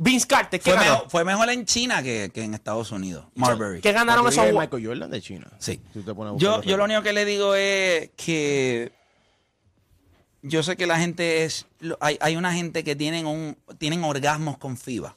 [0.00, 0.92] Vince Carter, ¿qué Fue ganó?
[0.92, 3.26] mejor, fue mejor en China que, que en Estados Unidos.
[3.34, 3.80] Marbury.
[3.80, 4.46] ¿Qué ganaron esos?
[4.52, 5.50] Michael Jordan de China.
[5.58, 5.80] Sí.
[5.92, 8.92] Si te pones a Yo, yo lo único que le digo es que
[10.42, 11.66] yo sé que la gente es.
[11.98, 15.16] Hay, hay una gente que tienen un tienen orgasmos con FIBA.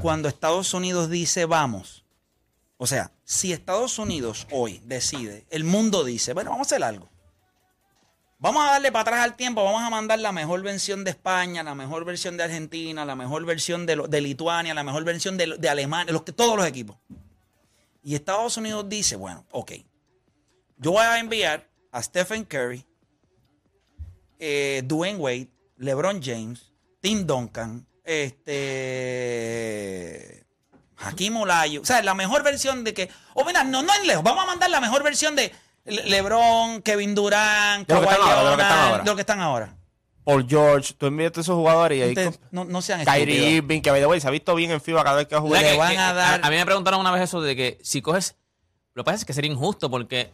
[0.00, 2.04] cuando Estados Unidos dice vamos,
[2.76, 7.08] o sea, si Estados Unidos hoy decide, el mundo dice, bueno, vamos a hacer algo.
[8.42, 11.62] Vamos a darle para atrás al tiempo, vamos a mandar la mejor versión de España,
[11.62, 15.54] la mejor versión de Argentina, la mejor versión de, de Lituania, la mejor versión de,
[15.58, 16.96] de Alemania, los, todos los equipos.
[18.02, 19.74] Y Estados Unidos dice, bueno, ok,
[20.78, 22.84] yo voy a enviar a Stephen Curry,
[24.40, 28.44] eh, Dwayne Wade, LeBron James, Tim Duncan, este.
[30.96, 31.82] Hakim Olayo.
[31.82, 33.08] O sea, la mejor versión de que.
[33.34, 34.24] O mira, no, no es lejos.
[34.24, 35.52] Vamos a mandar la mejor versión de
[35.84, 39.02] LeBron, Kevin Durant, De lo que Kawhi están ahora, de lo que están ahora.
[39.04, 39.76] de lo que están ahora.
[40.24, 42.08] Paul George, tú envías a todos esos jugadores y ahí.
[42.10, 43.56] Entonces, no, no sean Kyrie.
[43.56, 45.40] Irving, que by the way, se ha visto bien en FIBA cada vez que ha
[45.40, 45.64] jugado.
[45.64, 48.36] Le van a dar- A, mí me preguntaron una vez eso de que si coges.
[48.94, 50.30] Lo que pasa es que sería injusto porque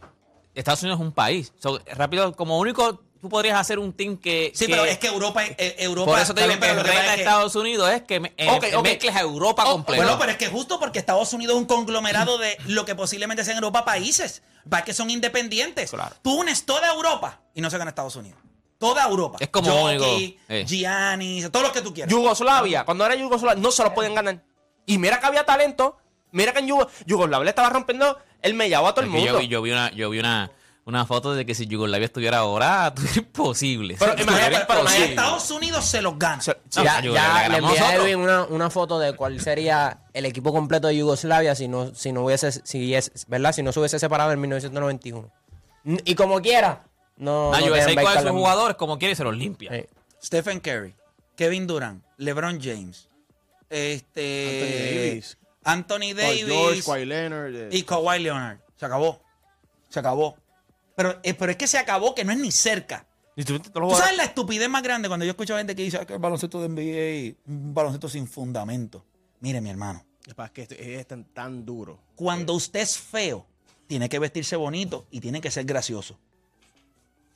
[0.53, 1.53] Estados Unidos es un país.
[1.57, 4.51] So, rápido, como único, tú podrías hacer un team que.
[4.55, 5.43] Sí, que- pero es que Europa.
[5.45, 7.09] eh, Europa Por eso te digo bien, pero que lo el que pasa reto de
[7.09, 8.83] es que- Estados Unidos es que me, eh, Ok, ok.
[8.83, 10.03] mezcles a Europa Oh, completa.
[10.03, 13.43] Bueno, pero es que justo porque Estados Unidos es un conglomerado de lo que posiblemente
[13.43, 15.91] sean en Europa países, para que son independientes.
[15.91, 16.15] Claro.
[16.21, 18.39] Tú unes toda Europa y no se gana Estados Unidos.
[18.77, 19.37] Toda Europa.
[19.41, 20.05] Es como único,
[20.47, 20.63] eh.
[20.65, 22.09] Giannis, todo lo que tú quieras.
[22.11, 24.41] Yugoslavia, cuando era Yugoslavia, no se los podían ganar.
[24.85, 25.97] Y mira que había talento.
[26.31, 29.41] Mira que en Yugo- Yugoslavia le estaba rompiendo el mellado a todo el mundo.
[29.41, 30.51] yo, yo vi una, yo vi una,
[30.89, 33.95] una foto de que si Yugoslavia estuviera ahora, eres imposible.
[33.97, 35.09] Pero imagínate, pero imagínate.
[35.11, 36.41] Estados Unidos se los gana.
[36.45, 37.95] No, ya ya le envié a.
[37.95, 42.11] Edwin una, una foto de cuál sería el equipo completo de Yugoslavia si no, si
[42.11, 43.53] no hubiese, si es, ¿verdad?
[43.53, 45.31] Si no se hubiese separado en 1991.
[45.85, 46.83] N- Y como quiera,
[47.17, 47.53] no.
[47.53, 49.71] Ah, no yo sé cuál sus jugadores, como quiere, y se los limpia.
[49.71, 49.85] Sí.
[50.21, 50.93] Stephen Curry,
[51.37, 53.07] Kevin Durant, LeBron James,
[53.69, 55.21] este,
[55.63, 57.55] Anthony Davis, Paul George, Kawhi Leonard.
[57.55, 57.69] eh.
[57.71, 58.57] y Kawhi Leonard.
[58.75, 59.21] Se acabó.
[59.89, 60.37] Se acabó.
[60.99, 63.07] Pero, eh, pero es que se acabó, que no es ni cerca.
[63.37, 65.59] Y tú- todos los ¿Tú jugadores- sabes la estupidez más grande cuando yo escucho a
[65.59, 69.05] gente que dice "Ah, que el baloncesto de NBA es un baloncesto sin fundamento?
[69.39, 72.01] Mire, mi hermano, Es para que es tan, tan duro.
[72.17, 73.45] cuando usted es feo,
[73.87, 76.19] tiene que vestirse bonito y tiene que ser gracioso.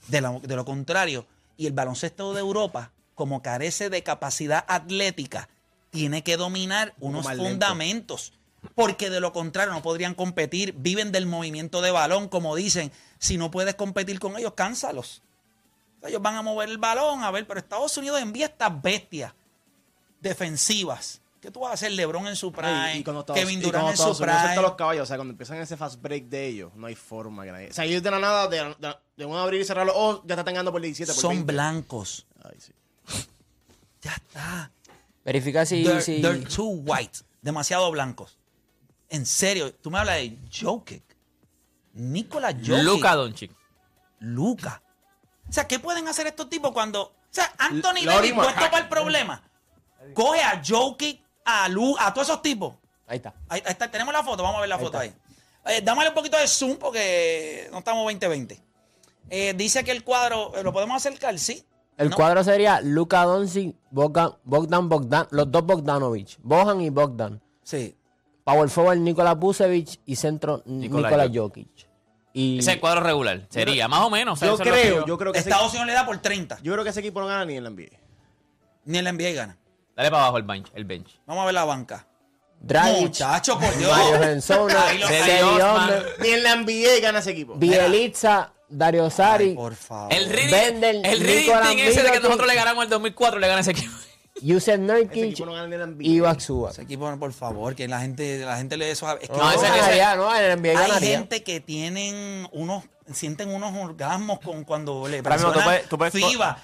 [0.10, 5.47] De lo, de lo contrario, y el baloncesto de Europa, como carece de capacidad atlética,
[5.89, 7.43] tiene que dominar unos lento.
[8.76, 12.91] Porque de lo contrario no podrían competir, viven del movimiento de balón, como dicen.
[13.19, 15.21] Si no puedes competir con ellos, cánsalos.
[16.02, 19.34] Ellos van a mover el balón, a ver, pero Estados Unidos envía estas bestias
[20.21, 21.21] defensivas.
[21.41, 21.91] ¿Qué tú vas a hacer?
[21.91, 24.62] LeBron en su prime, Y- y cuando Estados- Kevin y Durant cuando en su prime.
[24.62, 27.52] los caballos, o sea, cuando empiezan ese fast break de ellos, no hay forma que
[27.52, 27.69] nadie.
[27.69, 30.21] O sea, ellos de la nada, de, de, de un abrir y cerrar los ojos,
[30.26, 31.52] ya están ganando por 17, por Son 20.
[31.54, 32.26] blancos.
[32.43, 32.71] Ay, sí.
[34.02, 34.71] Ya está.
[35.26, 35.84] Verifica si.
[35.84, 37.19] They're, si- they're too white.
[37.41, 38.38] Demasiado blancos.
[39.13, 41.04] En serio, tú me hablas de Jokic.
[41.93, 42.84] Nicolás Jokic.
[42.84, 43.52] Luka Doncic.
[44.19, 44.82] Luca.
[45.47, 47.04] O sea, ¿qué pueden hacer estos tipos cuando.
[47.04, 49.41] O sea, Anthony L- Davis puesto para el problema.
[50.15, 52.73] Coge a Jokic, a Lu, a todos esos tipos.
[53.06, 53.34] Ahí está.
[53.49, 55.15] Ahí, ahí está, tenemos la foto, vamos a ver la foto está.
[55.65, 55.78] ahí.
[55.78, 58.60] Eh, dámale un poquito de zoom porque no estamos 2020.
[59.30, 61.38] Eh, dice que el cuadro, eh, ¿lo podemos acercar?
[61.38, 61.63] Sí.
[61.97, 62.15] El ¿No?
[62.15, 67.39] cuadro sería Luka Doncic, Bogdan, Bogdan, Bogdan, los dos Bogdanovich, Bojan y Bogdan.
[67.63, 67.95] Sí.
[68.43, 71.67] Power forward Nikola Vucevic y centro Nikola Nikola Jokic.
[71.67, 71.93] Jokic.
[72.34, 73.41] Y Ese es el cuadro regular.
[73.49, 74.39] Sería, más o menos.
[74.39, 76.60] Yo creo, yo creo que Estados Unidos le da por 30.
[76.62, 77.97] yo creo que ese equipo no gana ni en la NBA.
[78.86, 79.58] Ni el NBA gana.
[79.95, 80.71] Dale para abajo el bench.
[80.73, 81.19] El bench.
[81.27, 82.08] Vamos a ver la banca.
[82.60, 83.91] Dragic, Muchacho, por Dios.
[83.91, 85.08] Mario.
[85.56, 87.56] Osman, Ni en la NBA gana ese equipo.
[87.56, 90.13] Bielitsa, Dario Ay, Sari, por favor.
[90.13, 93.71] El reading, el reading ese de que nosotros le ganamos el 2004 le gana ese
[93.71, 93.93] equipo.
[94.43, 95.39] Yusen Nurkic
[95.99, 96.73] y Batshuayi.
[96.73, 99.10] Ese equipo, por favor, que la gente, la gente le dé eso.
[99.17, 103.49] Es que no, no, ese, ganaría, no, el NBA Hay gente que tienen unos sienten
[103.49, 106.19] unos orgasmos con cuando le presionan tú puedes, tú.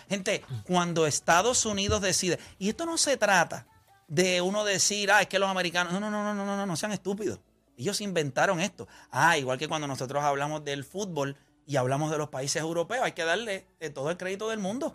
[0.10, 3.68] Gente, cuando Estados Unidos decide, y esto no se trata
[4.08, 6.76] de uno decir, ah, es que los americanos, no, no, no, no, no, no, no
[6.76, 7.40] sean estúpidos.
[7.78, 8.88] Ellos inventaron esto.
[9.12, 13.12] Ah, igual que cuando nosotros hablamos del fútbol y hablamos de los países europeos, hay
[13.12, 14.94] que darle eh, todo el crédito del mundo.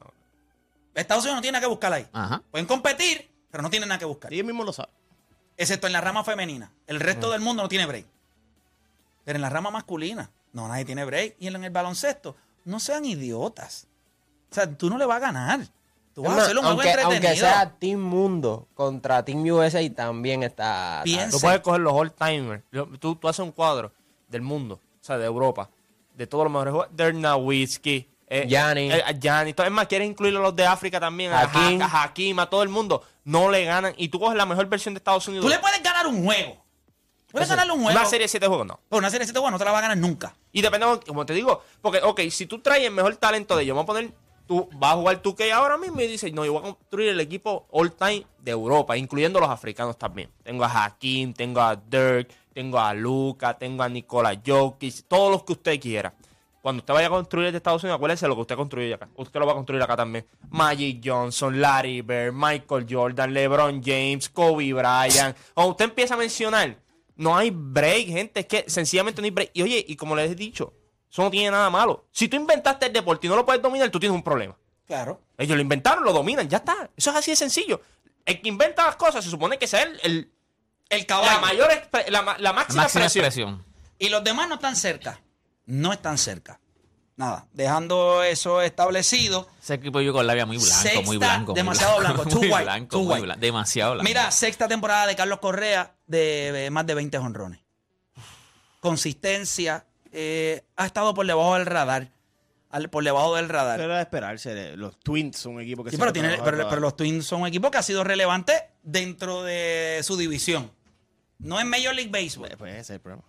[0.94, 2.06] Estados Unidos no tiene nada que buscar ahí.
[2.12, 2.42] Ajá.
[2.50, 4.32] Pueden competir, pero no tienen nada que buscar.
[4.32, 4.92] Ellos mismos lo saben.
[5.56, 6.72] Excepto en la rama femenina.
[6.86, 8.06] El resto del mundo no tiene break.
[9.24, 11.36] Pero en la rama masculina, no, nadie tiene break.
[11.38, 13.86] Y en el baloncesto, no sean idiotas.
[14.50, 15.60] O sea, tú no le vas a ganar.
[16.14, 17.46] Tú vas a hacer un juego aunque, aunque entretenido.
[17.46, 21.00] sea Team Mundo contra Team USA también está.
[21.02, 22.62] Piensa- Tú puedes coger los all-timers.
[23.00, 23.92] Tú, tú haces un cuadro
[24.28, 25.70] del mundo, o sea, de Europa,
[26.14, 26.96] de todos los mejores jugadores.
[26.96, 28.90] Dirk Eh, Gianni.
[28.90, 29.04] eh.
[29.06, 31.80] Es más, quieres incluir a los de África también, a Hakim.
[31.82, 33.02] A Hakim, a todo el mundo.
[33.24, 33.94] No le ganan.
[33.96, 35.44] Y tú coges la mejor versión de Estados Unidos.
[35.44, 36.62] Tú le puedes ganar un juego.
[37.30, 37.98] Puedes ganarle un juego.
[37.98, 38.78] Una serie de siete juegos, no.
[38.88, 40.34] Pero una serie de siete juegos no te la va a ganar nunca.
[40.52, 43.74] Y depende, como te digo, porque, ok, si tú traes el mejor talento de ellos,
[43.74, 44.12] vamos a poner
[44.46, 47.08] tú vas a jugar tu que ahora mismo y dices, no, yo voy a construir
[47.10, 50.30] el equipo all time de Europa, incluyendo los africanos también.
[50.42, 55.44] Tengo a Hakim, tengo a Dirk, tengo a Luca, tengo a Nikola Jokic, todos los
[55.44, 56.12] que usted quiera.
[56.64, 59.06] Cuando usted vaya a construir de Estados Unidos, acuérdese lo que usted construye acá.
[59.16, 60.26] Usted lo va a construir acá también.
[60.48, 65.36] Magic Johnson, Larry Bird, Michael Jordan, LeBron James, Kobe Bryant.
[65.52, 66.78] Cuando usted empieza a mencionar,
[67.16, 68.40] no hay break, gente.
[68.40, 69.50] Es que sencillamente no hay break.
[69.52, 70.72] Y oye, y como les he dicho,
[71.12, 72.06] eso no tiene nada malo.
[72.10, 74.56] Si tú inventaste el deporte y no lo puedes dominar, tú tienes un problema.
[74.86, 75.20] Claro.
[75.36, 76.88] Ellos lo inventaron, lo dominan, ya está.
[76.96, 77.82] Eso es así de sencillo.
[78.24, 80.32] El que inventa las cosas se supone que sea el, el,
[80.88, 81.30] El caballo.
[81.30, 81.68] la mayor
[82.08, 83.24] la La máxima, máxima expresión.
[83.26, 83.64] expresión.
[83.98, 85.20] Y los demás no están cerca.
[85.66, 86.60] No están cerca.
[87.16, 87.46] Nada.
[87.52, 89.48] Dejando eso establecido.
[89.62, 91.52] Ese equipo de Yugoslavia muy blanco, Sexta, muy blanco.
[91.52, 94.08] muy demasiado blanco, too muy white, blanco, too muy blanco, demasiado blanco.
[94.08, 97.60] Mira, sexta temporada de Carlos Correa de eh, más de 20 honrones.
[98.80, 99.86] Consistencia.
[100.12, 102.10] eh, ha estado por debajo del radar.
[102.70, 103.80] al- por debajo del radar.
[103.80, 104.76] Era de esperarse.
[104.76, 107.42] Los Twins son un equipo que Sí, se pero, tiene- pero- pero los Twins son
[107.42, 110.70] un equipo que ha sido relevante dentro de su división.
[111.38, 112.50] No en Major League Baseball.
[112.58, 113.22] Pues ese es el problema.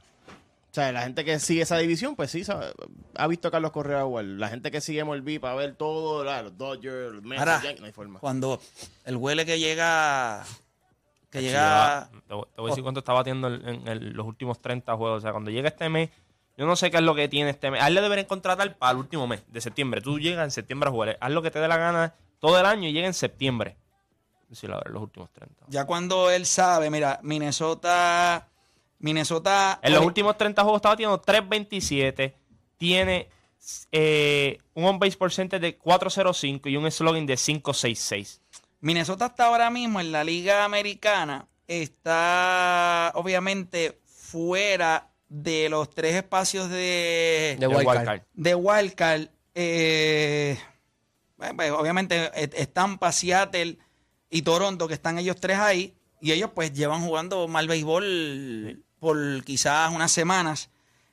[0.75, 2.73] O sea, la gente que sigue esa división, pues sí, sabe-
[3.15, 4.25] ha visto a Carlos Correa jugar.
[4.25, 7.79] La gente que sigue MLB para ver todo, la- los Dodgers, los Mets, Ahora, Yankees,
[7.79, 8.19] no hay forma.
[8.19, 8.59] cuando
[9.05, 10.43] el huele que llega.
[11.29, 12.09] Que llega.
[12.27, 15.19] Te voy a decir cuánto está batiendo en, los últimos 30 juegos.
[15.19, 16.09] O sea, cuando llega este mes,
[16.57, 17.81] yo no sé qué es lo que tiene este mes.
[17.81, 20.01] A él le deberían contratar para el último mes de septiembre.
[20.01, 21.17] Tú llegas en septiembre a jugar.
[21.21, 23.77] Haz lo que te dé la gana todo el año y llega en septiembre.
[24.51, 25.67] Sí, la verdad, los últimos 30.
[25.69, 28.49] Ya cuando él sabe, mira, Minnesota.
[28.99, 29.79] Minnesota.
[29.81, 32.33] En los últimos 30 juegos estaba teniendo 3.27.
[32.77, 33.29] Tiene
[33.91, 38.39] eh, un on-base percentage de 4.05 y un slogan de 5.66.
[38.81, 41.47] Minnesota está ahora mismo en la Liga Americana.
[41.67, 48.05] Está obviamente fuera de los tres espacios de, De El wild wild card.
[48.05, 48.21] card.
[48.33, 49.27] de Wildcard.
[49.55, 50.57] Eh,
[51.37, 53.77] bueno, pues, obviamente eh, están para Seattle
[54.29, 55.95] y Toronto, que están ellos tres ahí.
[56.25, 60.69] Y ellos pues llevan jugando mal béisbol por quizás unas semanas.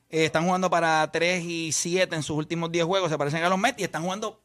[0.09, 3.11] Eh, están jugando para 3 y 7 en sus últimos 10 juegos.
[3.11, 4.41] Se parecen a los Mets y están jugando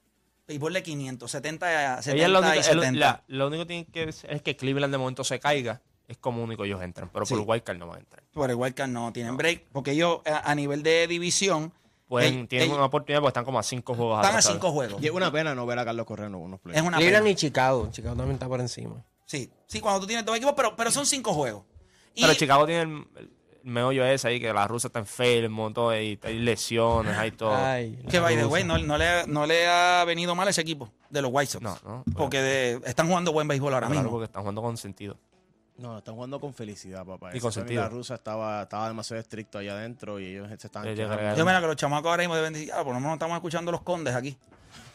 [0.46, 2.92] béisbol de 500, 70, a 70 Ella es lo, único, y es 70.
[2.92, 5.81] lo- la- lo único que tiene que es, es que Cleveland de momento se caiga.
[6.07, 7.09] Es como único ellos entran.
[7.12, 7.42] Pero por Sí.
[7.42, 8.22] el wild card no van a entrar.
[8.33, 11.72] Por el Wildcard no tienen break, porque ellos a, a nivel de división
[12.09, 14.57] Pueden, ell- tienen ell- una oportunidad porque están como a 5 juegos están a atrasados.
[14.59, 15.02] cinco juegos.
[15.02, 16.81] Y es una pena no ver a Carlos Correa en unos playoffs.
[16.83, 17.33] Es una Cleveland pena.
[17.33, 17.88] y Chicago.
[17.90, 19.02] Chicago también está por encima.
[19.29, 21.62] Sí, sí, cuando tú tienes dos equipos, pero, pero son cinco juegos.
[22.14, 23.31] Y Pero Chicago tiene el, el
[23.62, 27.55] meollo ese ahí, que la rusa está enfermo, todo, y hay lesiones, hay todo.
[27.55, 30.91] Ay, que by the way, no, no le, no le ha venido mal ese equipo
[31.11, 31.62] de los White Sox.
[31.62, 32.05] No, no.
[32.17, 34.11] Porque de- están jugando buen béisbol ahora Claro, mismo.
[34.12, 35.19] porque están jugando con sentido.
[35.77, 37.37] No, están jugando con felicidad, papá.
[37.37, 37.87] Y con sentido.
[37.91, 41.14] rusa estaba, estaba demasiado estricto allá adentro y ellos se estaban quejando.
[41.17, 43.37] llegar- Yo mira que los chamacos ahora mismo deben decir, ah, por lo menos estamos
[43.37, 44.37] escuchando los condes aquí.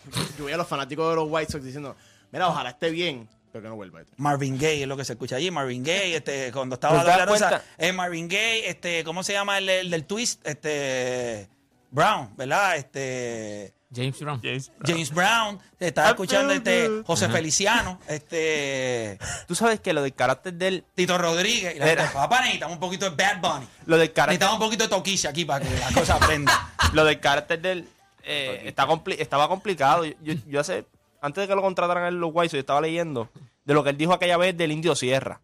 [0.38, 1.96] Yo veía a los fanáticos de los White Sox diciendo,
[2.32, 4.02] mira, ojalá esté bien, pero que no vuelva.
[4.18, 5.50] Marvin Gaye es lo que se escucha allí.
[5.52, 9.24] Marvin Gaye, este, cuando estaba ¿Pero te das la rosa, es Marvin Gaye, este, ¿cómo
[9.24, 10.46] se llama el, el del twist?
[10.46, 11.48] Este,
[11.92, 12.76] Brown, ¿verdad?
[12.76, 14.42] Este, James Brown.
[14.84, 20.84] James Brown, estaba escuchando este José Feliciano, este Tú sabes que lo del carácter del.
[20.96, 22.02] Tito Rodríguez, y la Era.
[22.04, 23.68] gente, papá necesitamos un poquito de Bad Bunny.
[23.86, 24.40] Lo del carácter.
[24.40, 26.74] Necesitamos un poquito de toquilla aquí para que la cosa aprenda.
[26.94, 27.88] Lo del carácter del.
[28.24, 30.06] eh, está compli- estaba complicado.
[30.06, 30.86] Yo, yo- yo hace.
[31.24, 33.30] Antes de que lo contrataran en los White Sox, yo estaba leyendo
[33.64, 35.40] de lo que él dijo aquella vez del Indio Sierra.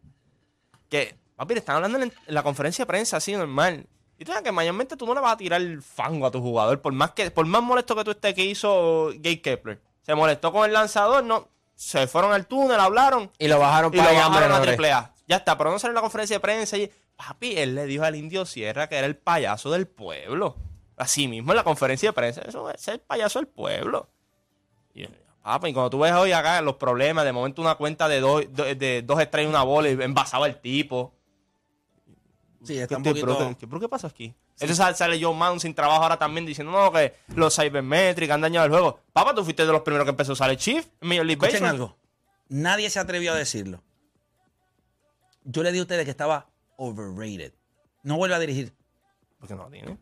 [0.90, 3.86] Que, papi, le están hablando en, la conferencia de prensa así, normal.
[4.18, 6.42] Y tú sabes que mayormente tú no le vas a tirar el fango a tu
[6.42, 6.82] jugador.
[6.82, 9.80] Por más que por más molesto que tú estés que hizo Gay Kepler.
[10.02, 11.48] Se molestó con el lanzador, no.
[11.76, 13.32] Se fueron al túnel, hablaron.
[13.40, 14.68] Y lo bajaron Y lo para bajaron a menores.
[14.68, 15.14] triple A.
[15.28, 18.04] Ya está, pero no salió en la conferencia de prensa y papi, él le dijo
[18.04, 20.58] al Indio Sierra que era el payaso del pueblo.
[20.98, 24.10] Así mismo en la conferencia de prensa, eso es el payaso del pueblo.
[24.94, 25.08] Y,
[25.42, 28.44] papi, y cuando tú ves hoy acá los problemas, de momento una cuenta de dos,
[28.54, 31.14] de, de dos estrellas y una bola y envasaba el tipo.
[32.64, 33.26] Sí, está un ¿Qué- poquito...
[33.38, 34.34] pero, ¿qué, pero qué pasa aquí?
[34.60, 38.66] Entonces sale, John Madden sin trabajo ahora también diciendo no, que los cybermetrics han dañado
[38.66, 39.00] el juego.
[39.14, 41.40] Papá, tú fuiste de los primeros que empezó a usar el Chief en Major League
[41.42, 41.70] Escuchen Baseball.
[41.90, 41.98] algo.
[42.50, 43.82] Nadie se atrevió a decirlo.
[45.46, 47.54] Yo le di a ustedes que estaba overrated.
[48.04, 48.74] No vuelve a dirigir.
[49.40, 49.98] Porque no tiene.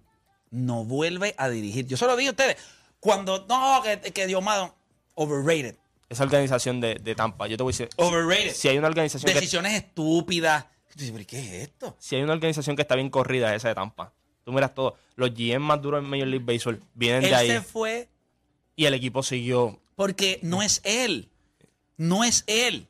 [0.50, 1.86] No vuelve a dirigir.
[1.86, 2.58] Yo solo dije a ustedes.
[3.00, 4.72] Cuando, no, que, que Dios Madden,
[5.18, 5.76] overrated.
[6.10, 7.90] Esa organización de, de Tampa, yo te voy a decir.
[7.98, 8.54] Overrated.
[8.54, 10.66] Si hay una organización que, Decisiones estúpidas.
[10.96, 11.96] Dices, ¿Pero qué es esto?
[12.00, 14.14] si hay una organización que está bien corrida, es esa de Tampa.
[14.46, 14.96] Tú miras todo.
[15.16, 18.08] Los GM más duros en Major League Baseball vienen Él de ahí se fue
[18.76, 19.80] y el equipo siguió.
[19.96, 21.30] porque no es él.
[21.98, 22.88] No es él.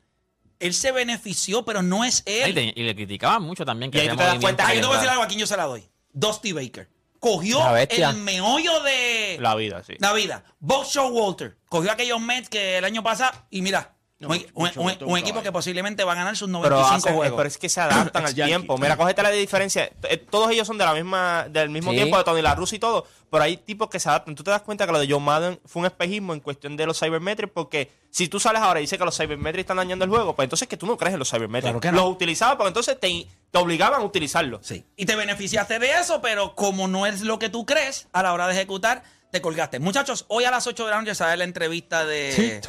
[0.60, 2.54] Él se benefició, pero no es él.
[2.54, 4.80] te- y le criticaban mucho también que Y ahí te das cuenta Ah, que yo
[4.82, 5.82] te voy a de decir algo a quién yo se la doy.
[6.12, 6.88] Dusty Baker.
[7.18, 9.94] Cogió el meollo de La vida, sí.
[9.98, 10.44] la vida.
[10.60, 14.48] Box Show Walter cogió aquellos Mets que el año pasado y mira, No, un, mucho
[14.54, 17.14] un- un- gusto, un un equipo que posiblemente va a ganar sus Pero, 95 hacen-
[17.14, 17.36] juegos.
[17.36, 18.76] pero es que se adaptan al tiempo.
[18.76, 19.90] Mira, cógete la diferencia.
[20.10, 21.98] Eh, Todos ellos son de la misma, del mismo Sí.
[21.98, 23.06] tiempo, de Tony La Russa y todo.
[23.30, 24.34] Pero hay tipos que se adaptan.
[24.34, 26.86] Tú te das cuenta que lo de John Madden fue un espejismo en cuestión de
[26.86, 27.52] los cybermetrics.
[27.52, 30.46] Porque si tú sales ahora y dices que los cybermetrics están dañando el juego, pues
[30.46, 31.70] entonces que tú no crees en los cybermetrics.
[31.72, 31.98] Claro que no.
[32.04, 34.66] Los utilizabas porque entonces te, te obligaban a utilizarlos.
[34.66, 34.84] Sí.
[34.96, 38.32] Y te beneficiaste de eso, pero como no es lo que tú crees a la
[38.32, 39.78] hora de ejecutar, te colgaste.
[39.78, 42.60] Muchachos, hoy a las 8 de la noche sale la entrevista de,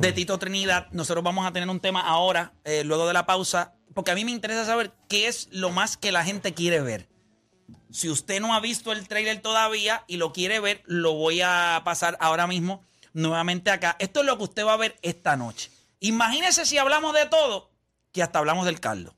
[0.00, 0.88] de Tito Trinidad.
[0.92, 4.24] Nosotros vamos a tener un tema ahora, eh, luego de la pausa, porque a mí
[4.24, 7.08] me interesa saber qué es lo más que la gente quiere ver.
[7.90, 11.80] Si usted no ha visto el trailer todavía y lo quiere ver, lo voy a
[11.84, 12.82] pasar ahora mismo
[13.14, 13.96] nuevamente acá.
[13.98, 15.70] Esto es lo que usted va a ver esta noche.
[16.00, 17.70] Imagínese si hablamos de todo,
[18.12, 19.15] que hasta hablamos del caldo.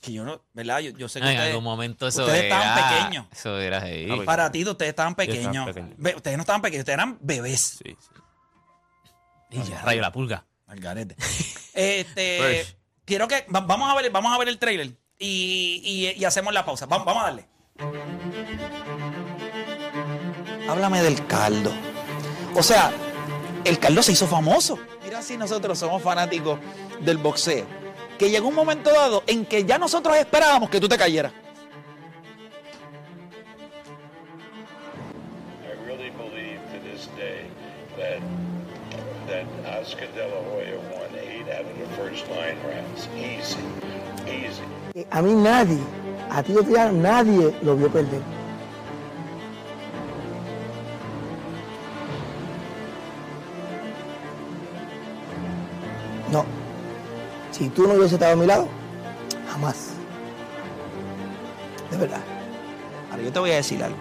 [0.00, 0.78] Que yo no, ¿verdad?
[0.80, 2.56] Yo, yo sé que En ustedes, algún momento eso ustedes era.
[2.58, 3.26] estaban pequeños.
[3.32, 4.08] Eso era ahí.
[4.10, 4.26] Ah, pues.
[4.26, 5.68] Para ti, ustedes estaban pequeños.
[5.96, 7.78] Ve, ustedes no estaban pequeños, ustedes eran bebés.
[7.84, 8.08] Sí, sí.
[9.50, 10.46] Y ya, rayo la pulga.
[10.66, 11.16] Al garete.
[11.74, 12.66] este,
[13.04, 16.54] quiero que va- vamos a ver, vamos a ver el trailer y, y- y hacemos
[16.54, 16.86] la pausa.
[16.86, 17.48] Vamos, vamos a darle.
[20.68, 21.72] Háblame del caldo.
[22.54, 22.92] O sea,
[23.64, 24.78] el caldo se hizo famoso.
[25.02, 26.58] Mira si nosotros somos fanáticos
[27.00, 27.66] del boxeo.
[28.18, 31.32] Que llegó un momento dado en que ya nosotros esperábamos que tú te cayeras.
[35.62, 37.46] I really believe to this day
[37.96, 38.20] that
[39.26, 39.46] that
[39.80, 43.08] Oscar De La Hoya won eight out of the first nine rounds.
[43.16, 43.58] Easy,
[44.26, 44.62] easy.
[45.10, 45.80] A mí nadie,
[46.30, 48.33] a ti nadie lo vio perder.
[57.54, 58.66] Si tú no hubieses estado a mi lado,
[59.52, 59.90] jamás.
[61.88, 62.20] De verdad.
[63.12, 63.96] Ahora yo te voy a decir algo.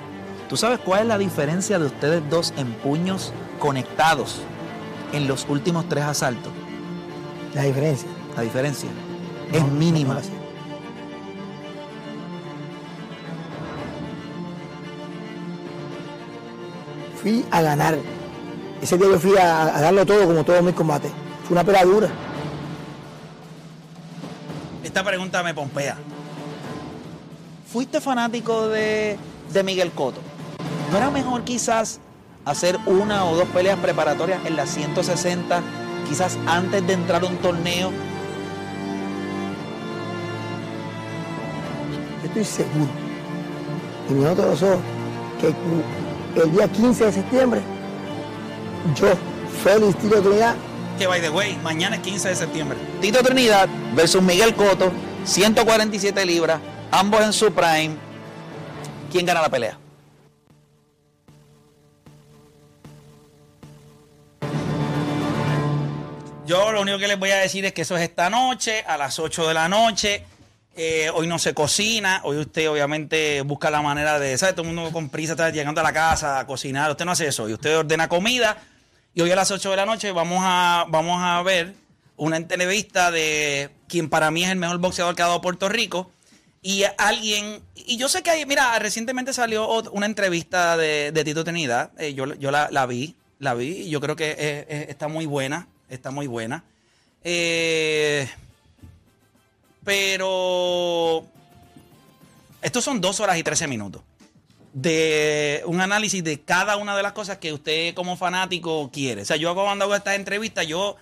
[0.50, 4.40] ¿Tú sabes cuál es la diferencia de ustedes dos en puños conectados
[5.12, 6.52] en los últimos tres asaltos?
[7.54, 8.10] La diferencia.
[8.36, 8.90] La diferencia
[9.52, 10.16] No, es mínima.
[10.16, 10.22] no.
[17.22, 17.98] Fui a ganar.
[18.82, 21.12] Ese día yo fui a, a darlo todo como todos mis combates.
[21.48, 22.10] Fue una pelea dura.
[24.94, 25.98] Esta pregunta me pompea.
[27.66, 29.18] ¿Fuiste fanático de,
[29.52, 30.22] de Miguel Cotto?
[30.92, 32.00] ¿No era mejor quizás
[32.46, 35.64] hacer una o dos peleas preparatorias en las 160,
[36.08, 37.90] quizás antes de entrar a un torneo?
[42.22, 42.92] Yo estoy seguro,
[44.12, 44.84] y mi otro los ojos,
[45.42, 47.62] que el día 15 de septiembre,
[48.94, 49.08] yo,
[49.64, 50.54] Félix Tiro Trinidad,
[50.98, 52.78] Que by the way, mañana es 15 de septiembre.
[53.02, 54.92] Tito Trinidad versus Miguel Cotto,
[55.26, 56.60] 147 libras,
[56.92, 57.96] ambos en su prime.
[59.12, 59.78] ¿Quién gana la pelea?
[66.46, 68.98] Yo lo único que les voy a decir es que eso es esta noche, a
[68.98, 70.24] las 8 de la noche.
[70.76, 74.56] Eh, hoy no se cocina, hoy usted obviamente busca la manera de, ¿sabes?
[74.56, 76.92] Todo el mundo con prisa está llegando a la casa a cocinar.
[76.92, 78.58] Usted no hace eso, y usted ordena comida.
[79.16, 81.76] Y hoy a las 8 de la noche vamos a, vamos a ver
[82.18, 86.12] una entrevista de quien para mí es el mejor boxeador que ha dado Puerto Rico.
[86.64, 91.44] Y alguien, y yo sé que hay, mira, recientemente salió una entrevista de, de Tito
[91.44, 95.26] Trinidad, eh, yo, yo la, la vi, la vi, y yo creo que está muy
[95.26, 96.64] buena, está muy buena.
[97.24, 98.28] Eh,
[99.84, 101.26] pero
[102.62, 104.02] estos son dos horas y 13 minutos
[104.74, 109.22] de un análisis de cada una de las cosas que usted como fanático quiere.
[109.22, 110.96] O sea, yo cuando hago estas entrevistas, yo,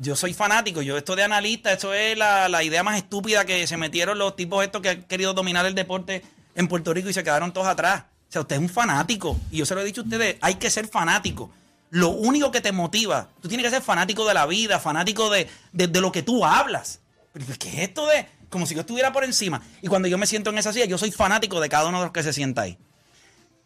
[0.00, 3.66] yo soy fanático, yo esto de analista, esto es la, la idea más estúpida que
[3.66, 6.22] se metieron los tipos estos que han querido dominar el deporte
[6.54, 8.04] en Puerto Rico y se quedaron todos atrás.
[8.28, 9.38] O sea, usted es un fanático.
[9.50, 11.50] Y yo se lo he dicho a ustedes, hay que ser fanático.
[11.90, 15.46] Lo único que te motiva, tú tienes que ser fanático de la vida, fanático de,
[15.72, 17.00] de, de lo que tú hablas.
[17.32, 18.26] Pero, ¿Qué es esto de...?
[18.48, 19.62] Como si yo estuviera por encima.
[19.82, 22.04] Y cuando yo me siento en esa silla, yo soy fanático de cada uno de
[22.04, 22.78] los que se sienta ahí.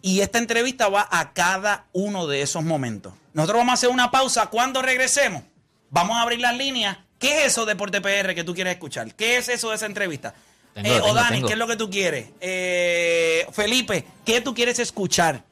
[0.00, 3.12] Y esta entrevista va a cada uno de esos momentos.
[3.32, 4.46] Nosotros vamos a hacer una pausa.
[4.46, 5.42] Cuando regresemos,
[5.90, 6.98] vamos a abrir las líneas.
[7.18, 9.12] ¿Qué es eso de Deporte PR que tú quieres escuchar?
[9.14, 10.34] ¿Qué es eso de esa entrevista?
[10.72, 11.46] Tengo, Eh, tengo, o Dani, tengo.
[11.48, 12.28] ¿qué es lo que tú quieres?
[12.40, 15.42] Eh, Felipe, ¿qué tú quieres escuchar?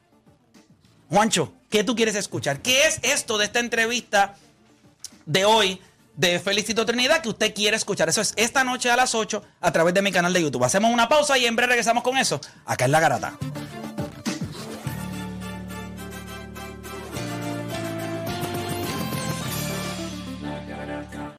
[1.09, 2.61] Juancho, ¿qué tú quieres escuchar?
[2.61, 4.35] ¿Qué es esto de esta entrevista
[5.25, 5.81] de hoy
[6.15, 8.07] de Felicito Trinidad que usted quiere escuchar?
[8.07, 10.63] Eso es esta noche a las 8 a través de mi canal de YouTube.
[10.63, 12.39] Hacemos una pausa y en breve regresamos con eso.
[12.65, 13.37] Acá en La Garata.